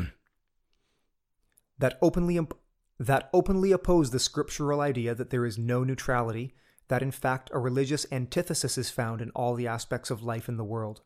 that 1.79 1.99
openly 2.03 2.39
that 2.99 3.29
openly 3.33 3.73
opposed 3.73 4.13
the 4.13 4.19
scriptural 4.19 4.81
idea 4.81 5.15
that 5.15 5.31
there 5.31 5.45
is 5.45 5.59
no 5.59 5.85
neutrality, 5.85 6.55
that 6.89 7.03
in 7.03 7.11
fact 7.11 7.51
a 7.53 7.59
religious 7.59 8.07
antithesis 8.11 8.79
is 8.79 8.91
found 8.91 9.21
in 9.21 9.31
all 9.31 9.55
the 9.55 9.67
aspects 9.67 10.11
of 10.11 10.23
life 10.23 10.49
in 10.49 10.57
the 10.57 10.65
world. 10.65 11.03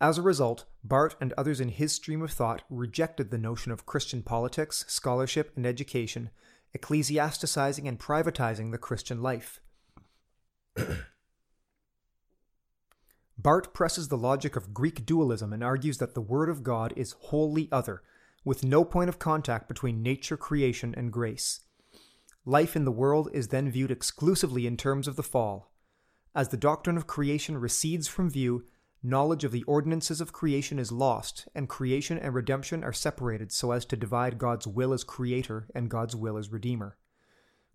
As 0.00 0.18
a 0.18 0.22
result, 0.22 0.66
Barth 0.84 1.16
and 1.20 1.32
others 1.34 1.60
in 1.60 1.70
his 1.70 1.92
stream 1.92 2.22
of 2.22 2.30
thought 2.30 2.64
rejected 2.68 3.30
the 3.30 3.38
notion 3.38 3.72
of 3.72 3.86
Christian 3.86 4.22
politics, 4.22 4.84
scholarship, 4.88 5.52
and 5.56 5.64
education, 5.64 6.30
ecclesiasticizing 6.76 7.88
and 7.88 7.98
privatizing 7.98 8.72
the 8.72 8.78
Christian 8.78 9.22
life. 9.22 9.60
Barth 13.46 13.72
presses 13.72 14.08
the 14.08 14.18
logic 14.18 14.56
of 14.56 14.74
Greek 14.74 15.06
dualism 15.06 15.52
and 15.52 15.62
argues 15.62 15.98
that 15.98 16.14
the 16.14 16.20
Word 16.20 16.48
of 16.48 16.64
God 16.64 16.92
is 16.96 17.14
wholly 17.26 17.68
other, 17.70 18.02
with 18.44 18.64
no 18.64 18.84
point 18.84 19.08
of 19.08 19.20
contact 19.20 19.68
between 19.68 20.02
nature, 20.02 20.36
creation, 20.36 20.92
and 20.96 21.12
grace. 21.12 21.60
Life 22.44 22.74
in 22.74 22.84
the 22.84 22.90
world 22.90 23.30
is 23.32 23.46
then 23.46 23.70
viewed 23.70 23.92
exclusively 23.92 24.66
in 24.66 24.76
terms 24.76 25.06
of 25.06 25.14
the 25.14 25.22
fall. 25.22 25.70
As 26.34 26.48
the 26.48 26.56
doctrine 26.56 26.96
of 26.96 27.06
creation 27.06 27.56
recedes 27.56 28.08
from 28.08 28.28
view, 28.28 28.64
knowledge 29.00 29.44
of 29.44 29.52
the 29.52 29.62
ordinances 29.62 30.20
of 30.20 30.32
creation 30.32 30.80
is 30.80 30.90
lost, 30.90 31.46
and 31.54 31.68
creation 31.68 32.18
and 32.18 32.34
redemption 32.34 32.82
are 32.82 32.92
separated 32.92 33.52
so 33.52 33.70
as 33.70 33.84
to 33.84 33.96
divide 33.96 34.38
God's 34.38 34.66
will 34.66 34.92
as 34.92 35.04
creator 35.04 35.68
and 35.72 35.88
God's 35.88 36.16
will 36.16 36.36
as 36.36 36.50
redeemer. 36.50 36.96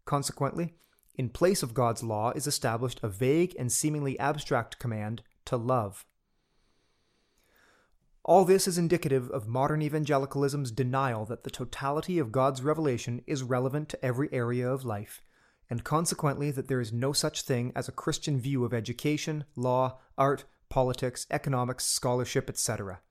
Consequently, 0.03 0.73
in 1.15 1.29
place 1.29 1.63
of 1.63 1.73
God's 1.73 2.03
law 2.03 2.31
is 2.31 2.45
established 2.45 2.99
a 3.01 3.07
vague 3.07 3.55
and 3.57 3.71
seemingly 3.71 4.19
abstract 4.19 4.77
command 4.77 5.21
to 5.45 5.57
love. 5.57 6.05
All 8.23 8.45
this 8.45 8.67
is 8.67 8.77
indicative 8.77 9.31
of 9.31 9.47
modern 9.47 9.81
evangelicalism's 9.81 10.71
denial 10.71 11.25
that 11.25 11.43
the 11.43 11.49
totality 11.49 12.19
of 12.19 12.31
God's 12.31 12.61
revelation 12.61 13.23
is 13.25 13.41
relevant 13.41 13.89
to 13.89 14.05
every 14.05 14.29
area 14.31 14.69
of 14.69 14.85
life, 14.85 15.23
and 15.69 15.83
consequently 15.83 16.51
that 16.51 16.67
there 16.67 16.81
is 16.81 16.93
no 16.93 17.13
such 17.13 17.41
thing 17.41 17.71
as 17.75 17.87
a 17.87 17.93
Christian 17.93 18.39
view 18.39 18.63
of 18.63 18.73
education, 18.73 19.45
law, 19.55 19.97
art, 20.17 20.43
politics, 20.69 21.25
economics, 21.31 21.85
scholarship, 21.85 22.47
etc. 22.47 23.01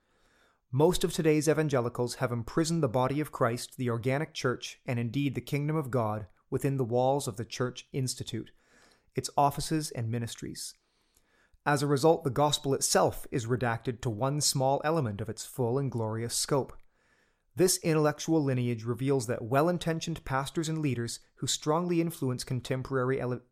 Most 0.70 1.02
of 1.02 1.12
today's 1.12 1.48
evangelicals 1.48 2.16
have 2.16 2.30
imprisoned 2.30 2.80
the 2.80 2.88
body 2.88 3.20
of 3.20 3.32
Christ, 3.32 3.76
the 3.76 3.90
organic 3.90 4.32
church, 4.32 4.78
and 4.86 5.00
indeed 5.00 5.34
the 5.34 5.40
kingdom 5.40 5.74
of 5.74 5.90
God 5.90 6.26
within 6.50 6.76
the 6.76 6.84
walls 6.84 7.26
of 7.26 7.36
the 7.36 7.44
Church 7.44 7.88
Institute, 7.92 8.52
its 9.16 9.28
offices 9.36 9.90
and 9.90 10.08
ministries. 10.08 10.74
As 11.66 11.82
a 11.82 11.86
result, 11.86 12.24
the 12.24 12.30
gospel 12.30 12.72
itself 12.74 13.26
is 13.30 13.46
redacted 13.46 14.00
to 14.00 14.10
one 14.10 14.40
small 14.40 14.80
element 14.84 15.20
of 15.20 15.28
its 15.28 15.44
full 15.44 15.78
and 15.78 15.90
glorious 15.90 16.34
scope. 16.34 16.72
This 17.54 17.78
intellectual 17.78 18.42
lineage 18.42 18.84
reveals 18.84 19.26
that 19.26 19.42
well 19.42 19.68
intentioned 19.68 20.24
pastors 20.24 20.68
and 20.68 20.78
leaders 20.78 21.20
who 21.36 21.46
strongly 21.46 22.00
influence 22.00 22.44
contemporary 22.44 23.20
ele- 23.20 23.42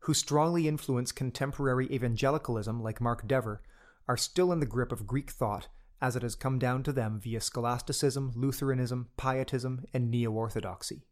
who 0.00 0.14
strongly 0.14 0.66
influence 0.66 1.12
contemporary 1.12 1.86
evangelicalism, 1.92 2.82
like 2.82 3.00
Mark 3.00 3.28
Dever, 3.28 3.62
are 4.08 4.16
still 4.16 4.50
in 4.50 4.58
the 4.58 4.66
grip 4.66 4.90
of 4.90 5.06
Greek 5.06 5.30
thought 5.30 5.68
as 6.00 6.16
it 6.16 6.22
has 6.22 6.34
come 6.34 6.58
down 6.58 6.82
to 6.82 6.92
them 6.92 7.20
via 7.20 7.40
scholasticism, 7.40 8.32
Lutheranism, 8.34 9.08
Pietism, 9.16 9.84
and 9.94 10.10
Neo 10.10 10.32
Orthodoxy. 10.32 11.06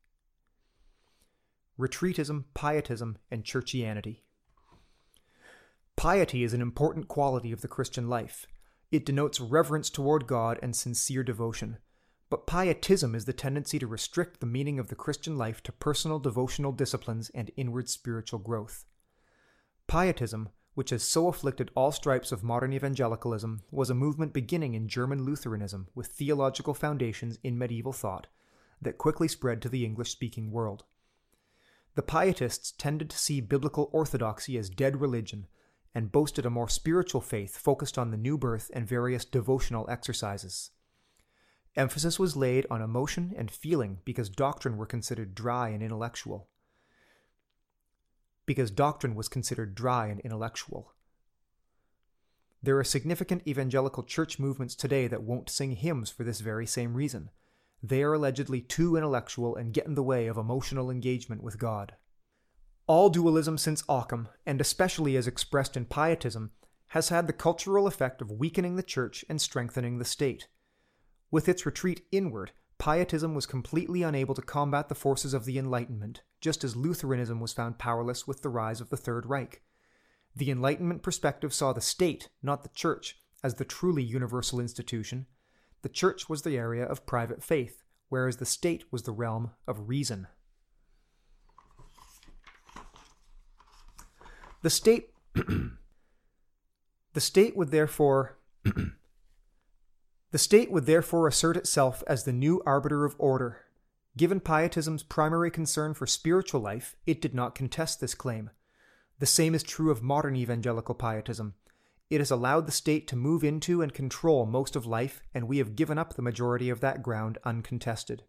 Retreatism, 1.78 2.46
Pietism, 2.54 3.16
and 3.30 3.44
Churchianity. 3.44 4.22
Piety 6.00 6.44
is 6.44 6.54
an 6.54 6.62
important 6.62 7.08
quality 7.08 7.52
of 7.52 7.60
the 7.60 7.68
Christian 7.68 8.08
life. 8.08 8.46
It 8.90 9.04
denotes 9.04 9.38
reverence 9.38 9.90
toward 9.90 10.26
God 10.26 10.58
and 10.62 10.74
sincere 10.74 11.22
devotion. 11.22 11.76
But 12.30 12.46
pietism 12.46 13.14
is 13.14 13.26
the 13.26 13.34
tendency 13.34 13.78
to 13.78 13.86
restrict 13.86 14.40
the 14.40 14.46
meaning 14.46 14.78
of 14.78 14.88
the 14.88 14.94
Christian 14.94 15.36
life 15.36 15.62
to 15.64 15.72
personal 15.72 16.18
devotional 16.18 16.72
disciplines 16.72 17.30
and 17.34 17.50
inward 17.54 17.90
spiritual 17.90 18.38
growth. 18.38 18.86
Pietism, 19.88 20.48
which 20.72 20.88
has 20.88 21.02
so 21.02 21.28
afflicted 21.28 21.70
all 21.74 21.92
stripes 21.92 22.32
of 22.32 22.42
modern 22.42 22.72
evangelicalism, 22.72 23.60
was 23.70 23.90
a 23.90 23.94
movement 23.94 24.32
beginning 24.32 24.72
in 24.72 24.88
German 24.88 25.26
Lutheranism 25.26 25.88
with 25.94 26.06
theological 26.06 26.72
foundations 26.72 27.38
in 27.44 27.58
medieval 27.58 27.92
thought 27.92 28.26
that 28.80 28.96
quickly 28.96 29.28
spread 29.28 29.60
to 29.60 29.68
the 29.68 29.84
English 29.84 30.10
speaking 30.10 30.50
world. 30.50 30.84
The 31.94 32.00
Pietists 32.00 32.72
tended 32.72 33.10
to 33.10 33.18
see 33.18 33.42
biblical 33.42 33.90
orthodoxy 33.92 34.56
as 34.56 34.70
dead 34.70 34.98
religion 34.98 35.46
and 35.94 36.12
boasted 36.12 36.46
a 36.46 36.50
more 36.50 36.68
spiritual 36.68 37.20
faith 37.20 37.57
focused 37.57 37.98
on 37.98 38.11
the 38.11 38.16
new 38.16 38.38
birth 38.38 38.70
and 38.74 38.87
various 38.87 39.24
devotional 39.24 39.88
exercises. 39.90 40.70
Emphasis 41.76 42.18
was 42.18 42.37
laid 42.37 42.66
on 42.70 42.83
emotion 42.83 43.33
and 43.37 43.50
feeling 43.50 43.98
because 44.05 44.29
doctrine 44.29 44.76
were 44.76 44.87
considered 44.87 45.35
dry 45.35 45.68
and 45.68 45.83
intellectual. 45.83 46.48
Because 48.46 48.70
doctrine 48.70 49.14
was 49.14 49.29
considered 49.29 49.74
dry 49.74 50.07
and 50.09 50.20
intellectual. 50.20 50.92
There 52.62 52.79
are 52.79 52.85
significant 52.85 53.46
evangelical 53.46 54.03
church 54.03 54.38
movements 54.38 54.74
today 54.74 55.07
that 55.07 55.22
won't 55.22 55.48
sing 55.48 55.72
hymns 55.72 56.11
for 56.11 56.24
this 56.24 56.40
very 56.40 56.66
same 56.66 56.94
reason. 56.94 57.31
They 57.83 58.03
are 58.03 58.12
allegedly 58.12 58.61
too 58.61 58.96
intellectual 58.96 59.57
and 59.57 59.72
get 59.72 59.87
in 59.87 59.94
the 59.94 60.03
way 60.03 60.26
of 60.26 60.37
emotional 60.37 60.90
engagement 60.90 61.42
with 61.42 61.59
God. 61.59 61.94
All 62.90 63.09
dualism 63.09 63.57
since 63.57 63.85
Occam, 63.88 64.26
and 64.44 64.61
especially 64.61 65.16
as 65.16 65.29
expressed 65.29 65.76
in 65.76 65.85
Pietism, 65.85 66.50
has 66.88 67.09
had 67.09 67.29
the 67.29 67.33
cultural 67.33 67.87
effect 67.87 68.20
of 68.20 68.33
weakening 68.33 68.74
the 68.74 68.83
church 68.83 69.24
and 69.29 69.40
strengthening 69.40 69.98
the 69.98 70.05
state. 70.05 70.48
With 71.31 71.48
its 71.48 71.64
retreat 71.64 72.05
inward, 72.11 72.50
Pietism 72.79 73.33
was 73.33 73.46
completely 73.46 74.03
unable 74.03 74.35
to 74.35 74.42
combat 74.42 74.88
the 74.88 74.96
forces 74.96 75.35
of 75.35 75.44
the 75.44 75.57
Enlightenment, 75.57 76.22
just 76.40 76.64
as 76.64 76.74
Lutheranism 76.74 77.38
was 77.38 77.53
found 77.53 77.79
powerless 77.79 78.26
with 78.26 78.42
the 78.42 78.48
rise 78.48 78.81
of 78.81 78.90
the 78.90 78.96
Third 78.96 79.24
Reich. 79.24 79.62
The 80.35 80.50
Enlightenment 80.50 81.05
perspective 81.05 81.55
saw 81.55 81.72
the 81.72 81.81
state, 81.81 82.29
not 82.42 82.64
the 82.64 82.70
church, 82.70 83.20
as 83.44 83.55
the 83.55 83.64
truly 83.64 84.03
universal 84.03 84.59
institution. 84.59 85.26
The 85.83 85.88
church 85.90 86.29
was 86.29 86.42
the 86.42 86.59
area 86.59 86.87
of 86.87 87.07
private 87.07 87.44
faith, 87.44 87.85
whereas 88.09 88.38
the 88.38 88.46
state 88.46 88.83
was 88.90 89.05
the 89.05 89.12
realm 89.12 89.53
of 89.68 89.88
reason. 89.88 90.26
The 94.62 94.70
state 94.70 95.11
the 95.35 97.20
state 97.20 97.57
would 97.57 97.70
therefore 97.70 98.38
the 100.31 100.38
state 100.38 100.70
would 100.70 100.87
therefore 100.87 101.27
assert 101.27 101.57
itself 101.57 102.03
as 102.07 102.25
the 102.25 102.33
new 102.33 102.62
arbiter 102.66 103.05
of 103.05 103.16
order. 103.18 103.64
Given 104.16 104.40
Pietism's 104.40 105.03
primary 105.03 105.51
concern 105.51 105.94
for 105.94 106.07
spiritual 106.07 106.61
life, 106.61 106.96
it 107.07 107.23
did 107.23 107.35
not 107.35 107.55
contest 107.55 108.01
this 108.01 108.14
claim. 108.14 108.51
The 109.18 109.27
same 109.27 109.55
is 109.55 109.62
true 109.62 109.90
of 109.90 110.03
modern 110.03 110.37
evangelical 110.37 110.94
Pietism. 110.94 111.55
It 112.11 112.20
has 112.20 112.31
allowed 112.31 112.66
the 112.66 112.73
state 112.73 113.07
to 113.09 113.16
move 113.16 113.44
into 113.44 113.83
and 113.83 113.94
control 113.94 114.44
most 114.46 114.75
of 114.75 114.85
life, 114.85 115.23
and 115.33 115.46
we 115.46 115.59
have 115.59 115.77
given 115.77 115.96
up 115.96 116.14
the 116.14 116.23
majority 116.23 116.68
of 116.68 116.81
that 116.81 117.03
ground 117.03 117.38
uncontested. 117.44 118.25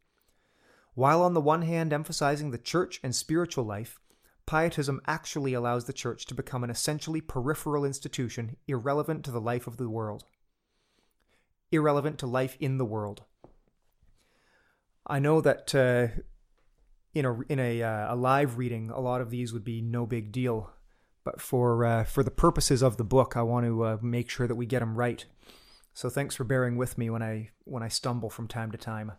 While 0.93 1.23
on 1.23 1.33
the 1.33 1.41
one 1.41 1.61
hand 1.63 1.91
emphasizing 1.93 2.51
the 2.51 2.57
church 2.57 2.99
and 3.03 3.15
spiritual 3.15 3.63
life, 3.63 4.00
Pietism 4.51 4.99
actually 5.07 5.53
allows 5.53 5.85
the 5.85 5.93
church 5.93 6.25
to 6.25 6.35
become 6.35 6.61
an 6.61 6.69
essentially 6.69 7.21
peripheral 7.21 7.85
institution 7.85 8.57
irrelevant 8.67 9.23
to 9.23 9.31
the 9.31 9.39
life 9.39 9.65
of 9.65 9.77
the 9.77 9.87
world. 9.87 10.25
Irrelevant 11.71 12.19
to 12.19 12.27
life 12.27 12.57
in 12.59 12.77
the 12.77 12.83
world. 12.83 13.23
I 15.07 15.19
know 15.19 15.39
that 15.39 15.73
uh, 15.73 16.19
in 17.13 17.23
a 17.23 17.39
in 17.43 17.59
a, 17.59 17.81
uh, 17.81 18.13
a 18.13 18.17
live 18.17 18.57
reading, 18.57 18.89
a 18.89 18.99
lot 18.99 19.21
of 19.21 19.29
these 19.29 19.53
would 19.53 19.63
be 19.63 19.81
no 19.81 20.05
big 20.05 20.33
deal, 20.33 20.73
but 21.23 21.39
for 21.39 21.85
uh, 21.85 22.03
for 22.03 22.21
the 22.21 22.29
purposes 22.29 22.81
of 22.81 22.97
the 22.97 23.05
book, 23.05 23.37
I 23.37 23.43
want 23.43 23.65
to 23.67 23.85
uh, 23.85 23.97
make 24.01 24.29
sure 24.29 24.49
that 24.49 24.55
we 24.55 24.65
get 24.65 24.79
them 24.79 24.97
right. 24.97 25.25
So 25.93 26.09
thanks 26.09 26.35
for 26.35 26.43
bearing 26.43 26.75
with 26.75 26.97
me 26.97 27.09
when 27.09 27.23
I 27.23 27.51
when 27.63 27.83
I 27.83 27.87
stumble 27.87 28.29
from 28.29 28.49
time 28.49 28.73
to 28.73 28.77
time. 28.77 29.13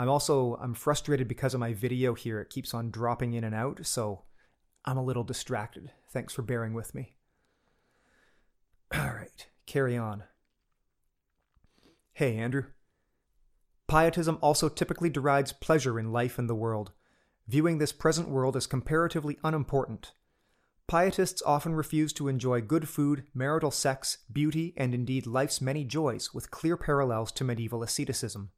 I'm 0.00 0.08
also 0.08 0.58
I'm 0.62 0.72
frustrated 0.72 1.28
because 1.28 1.52
of 1.52 1.60
my 1.60 1.74
video 1.74 2.14
here. 2.14 2.40
It 2.40 2.48
keeps 2.48 2.72
on 2.72 2.90
dropping 2.90 3.34
in 3.34 3.44
and 3.44 3.54
out, 3.54 3.84
so 3.84 4.22
I'm 4.86 4.96
a 4.96 5.04
little 5.04 5.24
distracted. 5.24 5.90
Thanks 6.10 6.32
for 6.32 6.40
bearing 6.40 6.72
with 6.72 6.94
me. 6.94 7.16
All 8.94 9.10
right, 9.10 9.46
carry 9.66 9.98
on. 9.98 10.24
Hey, 12.14 12.38
Andrew. 12.38 12.64
Pietism 13.88 14.38
also 14.40 14.70
typically 14.70 15.10
derides 15.10 15.52
pleasure 15.52 16.00
in 16.00 16.12
life 16.12 16.38
and 16.38 16.48
the 16.48 16.54
world, 16.54 16.92
viewing 17.46 17.76
this 17.76 17.92
present 17.92 18.30
world 18.30 18.56
as 18.56 18.66
comparatively 18.66 19.36
unimportant. 19.44 20.12
Pietists 20.88 21.42
often 21.44 21.74
refuse 21.74 22.14
to 22.14 22.28
enjoy 22.28 22.62
good 22.62 22.88
food, 22.88 23.24
marital 23.34 23.70
sex, 23.70 24.16
beauty, 24.32 24.72
and 24.78 24.94
indeed 24.94 25.26
life's 25.26 25.60
many 25.60 25.84
joys, 25.84 26.32
with 26.32 26.50
clear 26.50 26.78
parallels 26.78 27.30
to 27.32 27.44
medieval 27.44 27.82
asceticism. 27.82 28.52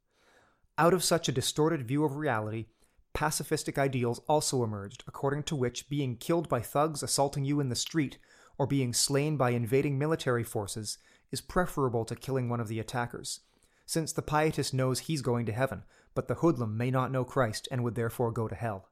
Out 0.77 0.93
of 0.93 1.03
such 1.03 1.29
a 1.29 1.33
distorted 1.33 1.87
view 1.87 2.03
of 2.03 2.15
reality, 2.15 2.65
pacifistic 3.13 3.77
ideals 3.77 4.19
also 4.27 4.63
emerged, 4.63 5.03
according 5.07 5.43
to 5.43 5.55
which 5.55 5.87
being 5.87 6.17
killed 6.17 6.49
by 6.49 6.61
thugs 6.61 7.03
assaulting 7.03 7.45
you 7.45 7.59
in 7.59 7.69
the 7.69 7.75
street 7.75 8.17
or 8.57 8.65
being 8.65 8.91
slain 8.91 9.37
by 9.37 9.51
invading 9.51 9.99
military 9.99 10.43
forces 10.43 10.97
is 11.31 11.41
preferable 11.41 12.05
to 12.05 12.15
killing 12.15 12.49
one 12.49 12.59
of 12.59 12.67
the 12.67 12.79
attackers, 12.79 13.41
since 13.85 14.11
the 14.11 14.23
pietist 14.23 14.73
knows 14.73 15.01
he's 15.01 15.21
going 15.21 15.45
to 15.45 15.51
heaven, 15.51 15.83
but 16.15 16.27
the 16.27 16.35
hoodlum 16.35 16.75
may 16.75 16.89
not 16.89 17.11
know 17.11 17.23
Christ 17.23 17.67
and 17.71 17.83
would 17.83 17.93
therefore 17.93 18.31
go 18.31 18.47
to 18.47 18.55
hell. 18.55 18.89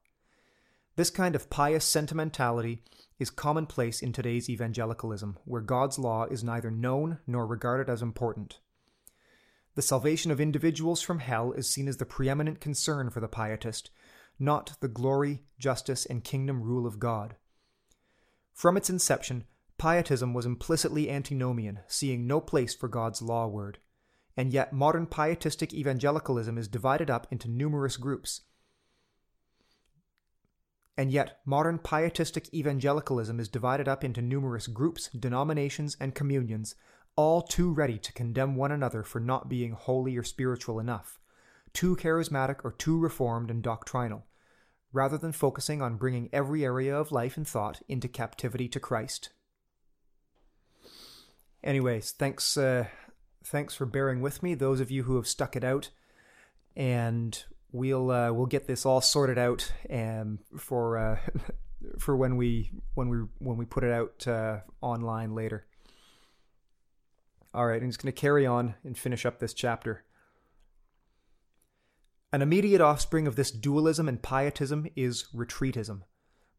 This 0.97 1.09
kind 1.09 1.35
of 1.35 1.49
pious 1.49 1.85
sentimentality 1.85 2.83
is 3.17 3.31
commonplace 3.31 4.01
in 4.01 4.13
today's 4.13 4.49
evangelicalism, 4.49 5.37
where 5.45 5.61
God's 5.61 5.97
law 5.97 6.25
is 6.25 6.43
neither 6.43 6.69
known 6.69 7.19
nor 7.25 7.47
regarded 7.47 7.89
as 7.89 8.03
important. 8.03 8.59
The 9.75 9.81
salvation 9.81 10.31
of 10.31 10.41
individuals 10.41 11.01
from 11.01 11.19
hell 11.19 11.53
is 11.53 11.69
seen 11.69 11.87
as 11.87 11.97
the 11.97 12.05
preeminent 12.05 12.59
concern 12.59 13.09
for 13.09 13.21
the 13.21 13.29
pietist, 13.29 13.89
not 14.37 14.75
the 14.81 14.87
glory, 14.87 15.43
justice, 15.59 16.05
and 16.05 16.23
kingdom 16.23 16.61
rule 16.61 16.85
of 16.85 16.99
God. 16.99 17.35
From 18.53 18.75
its 18.75 18.89
inception, 18.89 19.45
pietism 19.77 20.33
was 20.33 20.45
implicitly 20.45 21.09
antinomian, 21.09 21.79
seeing 21.87 22.27
no 22.27 22.41
place 22.41 22.75
for 22.75 22.89
God's 22.89 23.21
law 23.21 23.47
word. 23.47 23.79
And 24.35 24.51
yet, 24.51 24.73
modern 24.73 25.07
pietistic 25.07 25.73
evangelicalism 25.73 26.57
is 26.57 26.67
divided 26.67 27.09
up 27.09 27.27
into 27.31 27.49
numerous 27.49 27.97
groups. 27.97 28.41
And 30.97 31.11
yet, 31.11 31.39
modern 31.45 31.79
pietistic 31.79 32.53
evangelicalism 32.53 33.39
is 33.39 33.47
divided 33.47 33.87
up 33.87 34.03
into 34.03 34.21
numerous 34.21 34.67
groups, 34.67 35.09
denominations, 35.09 35.97
and 35.99 36.13
communions, 36.13 36.75
all 37.21 37.43
too 37.43 37.71
ready 37.71 37.99
to 37.99 38.11
condemn 38.13 38.55
one 38.55 38.71
another 38.71 39.03
for 39.03 39.19
not 39.19 39.47
being 39.47 39.73
holy 39.73 40.17
or 40.17 40.23
spiritual 40.23 40.79
enough, 40.79 41.19
too 41.71 41.95
charismatic 41.95 42.57
or 42.63 42.71
too 42.71 42.97
reformed 42.97 43.51
and 43.51 43.61
doctrinal, 43.61 44.25
rather 44.91 45.19
than 45.19 45.31
focusing 45.31 45.83
on 45.83 45.97
bringing 45.97 46.29
every 46.33 46.65
area 46.65 46.97
of 46.97 47.11
life 47.11 47.37
and 47.37 47.47
thought 47.47 47.79
into 47.87 48.07
captivity 48.07 48.67
to 48.67 48.79
Christ. 48.79 49.29
Anyways, 51.63 52.11
thanks 52.11 52.57
uh, 52.57 52.87
thanks 53.43 53.75
for 53.75 53.85
bearing 53.85 54.21
with 54.21 54.41
me, 54.41 54.55
those 54.55 54.79
of 54.79 54.89
you 54.89 55.03
who 55.03 55.15
have 55.17 55.27
stuck 55.27 55.55
it 55.55 55.63
out, 55.63 55.89
and 56.75 57.43
we'll 57.71 58.09
uh, 58.09 58.33
we'll 58.33 58.47
get 58.47 58.65
this 58.65 58.83
all 58.83 58.99
sorted 58.99 59.37
out 59.37 59.71
um, 59.91 60.39
for 60.57 60.97
uh, 60.97 61.19
for 61.99 62.17
when 62.17 62.35
we 62.35 62.71
when 62.95 63.09
we 63.09 63.17
when 63.37 63.57
we 63.57 63.65
put 63.65 63.83
it 63.83 63.91
out 63.91 64.27
uh, 64.27 64.61
online 64.81 65.35
later. 65.35 65.67
All 67.53 67.67
right, 67.67 67.81
I'm 67.81 67.89
just 67.89 68.01
going 68.01 68.13
to 68.13 68.19
carry 68.19 68.45
on 68.45 68.75
and 68.83 68.97
finish 68.97 69.25
up 69.25 69.39
this 69.39 69.53
chapter. 69.53 70.05
An 72.31 72.41
immediate 72.41 72.79
offspring 72.79 73.27
of 73.27 73.35
this 73.35 73.51
dualism 73.51 74.07
and 74.07 74.21
pietism 74.23 74.87
is 74.95 75.25
retreatism. 75.35 76.03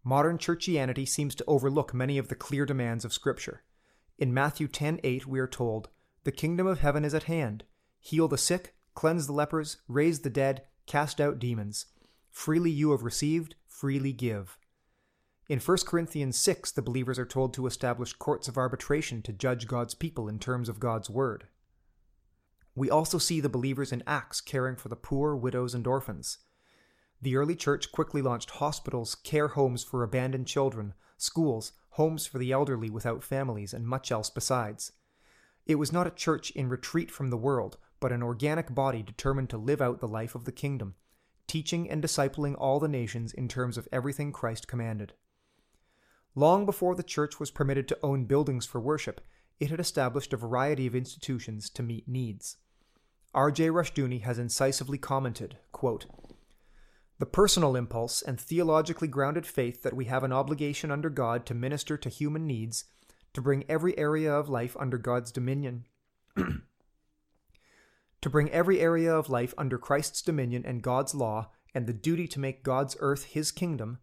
Modern 0.05 0.37
churchianity 0.37 1.09
seems 1.09 1.35
to 1.37 1.45
overlook 1.47 1.95
many 1.95 2.19
of 2.19 2.29
the 2.29 2.35
clear 2.35 2.67
demands 2.67 3.07
of 3.07 3.13
Scripture. 3.15 3.63
In 4.19 4.35
Matthew 4.35 4.69
10:8 4.69 5.27
we 5.27 5.39
are 5.39 5.47
told, 5.47 5.89
"The 6.25 6.33
kingdom 6.33 6.67
of 6.67 6.81
heaven 6.81 7.07
is 7.07 7.15
at 7.15 7.23
hand. 7.23 7.65
Heal 7.99 8.29
the 8.29 8.37
sick, 8.37 8.77
cleanse 8.95 9.27
the 9.27 9.33
lepers, 9.33 9.79
raise 9.89 10.21
the 10.21 10.31
dead, 10.31 10.67
cast 10.85 11.23
out 11.23 11.39
demons. 11.39 11.87
Freely 12.29 12.71
you 12.71 12.91
have 12.91 13.03
received, 13.03 13.55
freely 13.67 14.13
give." 14.13 14.59
In 15.53 15.61
1 15.61 15.77
Corinthians 15.85 16.39
6, 16.39 16.73
the 16.73 16.81
believers 16.81 17.19
are 17.19 17.27
told 17.27 17.53
to 17.53 17.67
establish 17.67 18.15
courts 18.15 18.49
of 18.49 18.57
arbitration 18.57 19.21
to 19.21 19.35
judge 19.35 19.67
God's 19.67 19.93
people 19.93 20.27
in 20.27 20.39
terms 20.39 20.67
of 20.67 20.81
God's 20.81 21.11
word. 21.11 21.45
We 22.75 22.89
also 22.89 23.19
see 23.19 23.39
the 23.39 23.51
believers 23.51 23.93
in 23.93 24.03
Acts 24.07 24.41
caring 24.41 24.77
for 24.77 24.89
the 24.89 24.97
poor, 24.97 25.37
widows, 25.37 25.75
and 25.75 25.87
orphans. 25.87 26.39
The 27.21 27.37
early 27.37 27.55
church 27.55 27.93
quickly 27.93 28.23
launched 28.23 28.53
hospitals, 28.53 29.15
care 29.15 29.49
homes 29.49 29.85
for 29.85 30.03
abandoned 30.03 30.47
children, 30.47 30.95
schools, 31.19 31.73
homes 31.91 32.27
for 32.27 32.39
the 32.39 32.51
elderly 32.51 32.89
without 32.89 33.23
families, 33.23 33.75
and 33.75 33.87
much 33.87 34.11
else 34.11 34.31
besides. 34.31 34.93
It 35.67 35.75
was 35.75 35.93
not 35.93 36.07
a 36.07 36.13
church 36.13 36.51
in 36.53 36.71
retreat 36.71 37.11
from 37.11 37.29
the 37.29 37.37
world, 37.37 37.77
but 38.01 38.11
an 38.11 38.23
organic 38.23 38.75
body 38.75 39.03
determined 39.03 39.51
to 39.51 39.59
live 39.59 39.83
out 39.83 40.01
the 40.01 40.09
life 40.09 40.35
of 40.35 40.47
the 40.47 40.51
kingdom, 40.51 40.95
teaching 41.47 41.91
and 41.91 42.03
discipling 42.03 42.55
all 42.57 42.81
the 42.81 42.89
nations 42.89 43.35
in 43.35 43.49
terms 43.49 43.77
of 43.77 43.87
everything 43.93 44.33
Christ 44.33 44.67
commanded. 44.67 45.13
Long 46.35 46.65
before 46.65 46.95
the 46.95 47.03
church 47.03 47.39
was 47.39 47.51
permitted 47.51 47.87
to 47.89 47.99
own 48.03 48.25
buildings 48.25 48.65
for 48.65 48.81
worship, 48.81 49.21
it 49.61 49.71
had 49.71 49.81
established 49.81 50.33
a 50.33 50.39
variety 50.39 50.87
of 50.87 50.95
institutions 50.95 51.69
to 51.71 51.83
meet 51.83 52.09
needs. 52.09 52.57
R.J. 53.35 53.69
Rushdoony 53.69 54.23
has 54.23 54.39
incisively 54.39 54.99
commented, 54.99 55.59
quote, 55.73 56.07
The 57.19 57.27
personal 57.27 57.77
impulse 57.77 58.23
and 58.23 58.41
theologically 58.41 59.09
grounded 59.09 59.47
faith 59.47 59.83
that 59.83 59.95
we 59.95 60.07
have 60.07 60.25
an 60.25 60.33
obligation 60.33 60.91
under 60.91 61.11
God 61.11 61.47
to 61.47 61.55
minister 61.55 61.97
to 61.97 62.09
human 62.09 62.47
needs, 62.47 62.85
to 63.35 63.43
bring 63.43 63.65
every 63.69 63.97
area 63.99 64.33
of 64.33 64.49
life 64.49 64.77
under 64.79 64.99
God's 64.99 65.33
dominion, 65.33 65.87
to 66.37 68.31
bring 68.31 68.51
every 68.51 68.81
area 68.81 69.15
of 69.15 69.31
life 69.31 69.55
under 69.57 69.79
Christ's 69.79 70.23
dominion 70.23 70.65
and 70.67 70.83
God's 70.83 71.15
law, 71.15 71.51
and 71.75 71.87
the 71.87 71.93
duty 71.93 72.27
to 72.29 72.41
make 72.41 72.63
God's 72.63 72.97
earth 73.01 73.25
his 73.25 73.51
kingdom, 73.51 73.99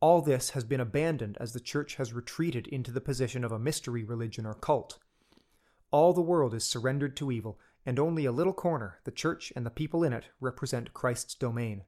all 0.00 0.22
this 0.22 0.50
has 0.50 0.64
been 0.64 0.80
abandoned 0.80 1.36
as 1.38 1.52
the 1.52 1.60
church 1.60 1.96
has 1.96 2.12
retreated 2.12 2.66
into 2.68 2.90
the 2.90 3.00
position 3.00 3.44
of 3.44 3.52
a 3.52 3.58
mystery 3.58 4.02
religion 4.02 4.46
or 4.46 4.54
cult. 4.54 4.98
All 5.90 6.12
the 6.12 6.22
world 6.22 6.54
is 6.54 6.64
surrendered 6.64 7.16
to 7.18 7.30
evil, 7.30 7.58
and 7.84 7.98
only 7.98 8.24
a 8.24 8.32
little 8.32 8.52
corner, 8.52 8.98
the 9.04 9.10
church 9.10 9.52
and 9.54 9.66
the 9.66 9.70
people 9.70 10.02
in 10.02 10.12
it, 10.12 10.26
represent 10.40 10.94
Christ's 10.94 11.34
domain. 11.34 11.82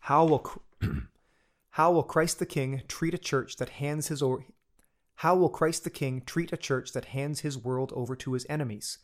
How 0.00 0.24
will, 0.24 0.62
how 1.70 1.92
will 1.92 2.02
Christ 2.02 2.38
the 2.38 2.46
King 2.46 2.82
treat 2.88 3.12
a 3.12 3.18
church 3.18 3.56
that 3.56 3.70
hands 3.70 4.08
his 4.08 4.22
or, 4.22 4.46
how 5.16 5.36
will 5.36 5.50
Christ 5.50 5.84
the 5.84 5.90
King 5.90 6.22
treat 6.22 6.52
a 6.52 6.56
church 6.56 6.92
that 6.92 7.06
hands 7.06 7.40
his 7.40 7.58
world 7.58 7.92
over 7.94 8.16
to 8.16 8.32
his 8.32 8.46
enemies? 8.48 8.98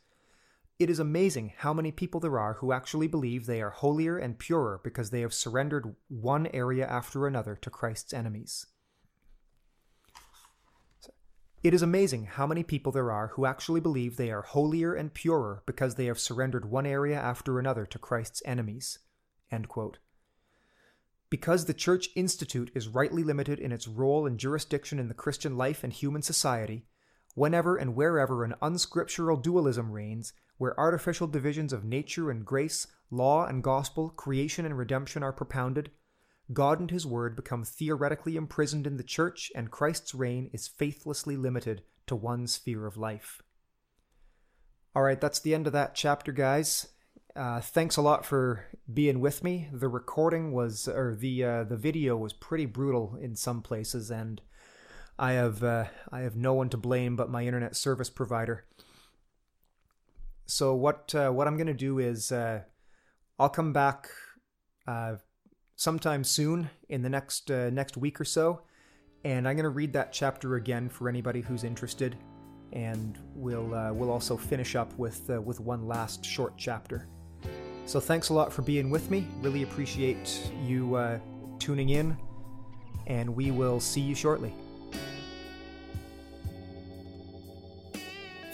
It 0.79 0.91
is 0.91 0.99
amazing 0.99 1.53
how 1.59 1.73
many 1.73 1.93
people 1.93 2.19
there 2.19 2.39
are 2.39 2.55
who 2.55 2.73
actually 2.73 3.07
believe 3.07 3.47
they 3.47 3.63
are 3.63 3.71
holier 3.71 4.19
and 4.19 4.39
purer 4.39 4.81
because 4.83 5.11
they 5.11 5.21
have 5.21 5.33
surrendered 5.33 5.95
one 6.09 6.49
area 6.49 6.85
after 6.87 7.27
another 7.27 7.55
to 7.63 7.71
Christ's 7.71 8.13
enemies. 8.13 8.67
It 11.63 11.73
is 11.73 11.81
amazing 11.81 12.25
how 12.25 12.47
many 12.47 12.63
people 12.63 12.93
there 12.93 13.11
are 13.11 13.29
who 13.29 13.47
actually 13.47 13.81
believe 13.81 14.17
they 14.17 14.31
are 14.31 14.43
holier 14.43 14.95
and 14.95 15.15
purer 15.15 15.63
because 15.65 15.95
they 15.95 16.07
have 16.07 16.19
surrendered 16.19 16.71
one 16.71 16.87
area 16.87 17.19
after 17.19 17.59
another 17.59 17.87
to 17.87 17.99
Christ's 17.99 18.43
enemies. 18.45 18.99
Because 21.31 21.65
the 21.65 21.73
Church 21.73 22.11
Institute 22.17 22.71
is 22.75 22.89
rightly 22.89 23.23
limited 23.23 23.61
in 23.61 23.73
its 23.73 23.89
role 23.89 24.27
and 24.27 24.39
jurisdiction 24.39 24.99
in 24.99 25.09
the 25.09 25.15
Christian 25.15 25.57
life 25.57 25.85
and 25.85 25.93
human 25.93 26.21
society, 26.21 26.85
whenever 27.35 27.77
and 27.77 27.95
wherever 27.95 28.45
an 28.45 28.55
unscriptural 28.63 29.37
dualism 29.37 29.91
reigns, 29.91 30.33
where 30.57 30.79
artificial 30.79 31.27
divisions 31.27 31.73
of 31.73 31.85
nature 31.85 32.31
and 32.31 32.45
grace, 32.45 32.87
law 33.11 33.47
and 33.47 33.63
gospel, 33.63 34.11
creation 34.11 34.65
and 34.65 34.79
redemption 34.79 35.23
are 35.23 35.33
propounded, 35.33 35.91
God 36.53 36.81
and 36.81 36.91
His 36.91 37.07
Word 37.07 37.37
become 37.37 37.65
theoretically 37.65 38.37
imprisoned 38.37 38.87
in 38.87 38.97
the 38.97 39.03
Church, 39.03 39.51
and 39.55 39.71
Christ's 39.71 40.15
reign 40.15 40.51
is 40.53 40.69
faithlessly 40.69 41.37
limited 41.37 41.83
to 42.07 42.15
one 42.15 42.47
sphere 42.47 42.87
of 42.87 42.97
life. 42.97 43.43
All 44.95 45.03
right, 45.03 45.21
that's 45.21 45.41
the 45.41 45.55
end 45.55 45.67
of 45.67 45.73
that 45.73 45.95
chapter, 45.95 46.33
guys. 46.33 46.89
Uh, 47.35 47.61
thanks 47.61 47.97
a 47.97 48.03
lot 48.03 48.25
for 48.25 48.67
being 48.93 49.19
with 49.19 49.43
me. 49.43 49.69
The 49.73 49.89
recording 49.89 50.53
was, 50.53 50.87
or 50.87 51.17
the 51.17 51.43
uh, 51.43 51.65
the 51.65 51.77
video 51.77 52.17
was 52.17 52.33
pretty 52.33 52.67
brutal 52.67 53.19
in 53.21 53.35
some 53.35 53.61
places, 53.61 54.11
and 54.11 54.41
I 55.19 55.33
have 55.33 55.63
uh, 55.63 55.85
I 56.11 56.21
have 56.21 56.37
no 56.37 56.55
one 56.55 56.69
to 56.71 56.77
blame 56.77 57.17
but 57.17 57.31
my 57.31 57.45
internet 57.45 57.77
service 57.77 58.11
provider. 58.11 58.65
So 60.47 60.75
what 60.75 61.15
uh, 61.15 61.31
what 61.31 61.47
I'm 61.47 61.57
gonna 61.57 61.73
do 61.75 61.99
is 61.99 62.33
uh, 62.33 62.63
I'll 63.39 63.49
come 63.49 63.73
back 63.73 64.09
uh, 64.87 65.17
sometime 65.77 66.25
soon 66.25 66.71
in 66.89 67.03
the 67.03 67.09
next 67.09 67.51
uh, 67.51 67.71
next 67.71 67.97
week 67.97 68.21
or 68.21 68.25
so, 68.25 68.63
and 69.25 69.47
I'm 69.47 69.57
going 69.57 69.65
to 69.65 69.71
read 69.71 69.93
that 69.95 70.13
chapter 70.13 70.57
again 70.57 70.89
for 70.89 71.09
anybody 71.09 71.41
who's 71.41 71.65
interested, 71.65 72.17
and 72.73 73.19
we'll 73.35 73.75
uh, 73.75 73.93
we'll 73.93 74.11
also 74.11 74.37
finish 74.37 74.75
up 74.75 74.93
with 74.99 75.29
with 75.29 75.61
one 75.61 75.87
last 75.87 76.25
short 76.25 76.55
chapter. 76.57 77.09
So 77.87 78.01
thanks 78.01 78.31
a 78.31 78.35
lot 78.35 78.53
for 78.53 78.63
being 78.63 78.91
with 78.91 79.11
me. 79.11 79.27
Really 79.41 79.63
appreciate 79.63 80.51
you 80.65 81.21
tuning 81.59 81.91
in, 81.91 82.17
and 83.07 83.35
we 83.35 83.51
will 83.51 83.81
see 83.81 84.01
you 84.01 84.15
shortly. 84.15 84.53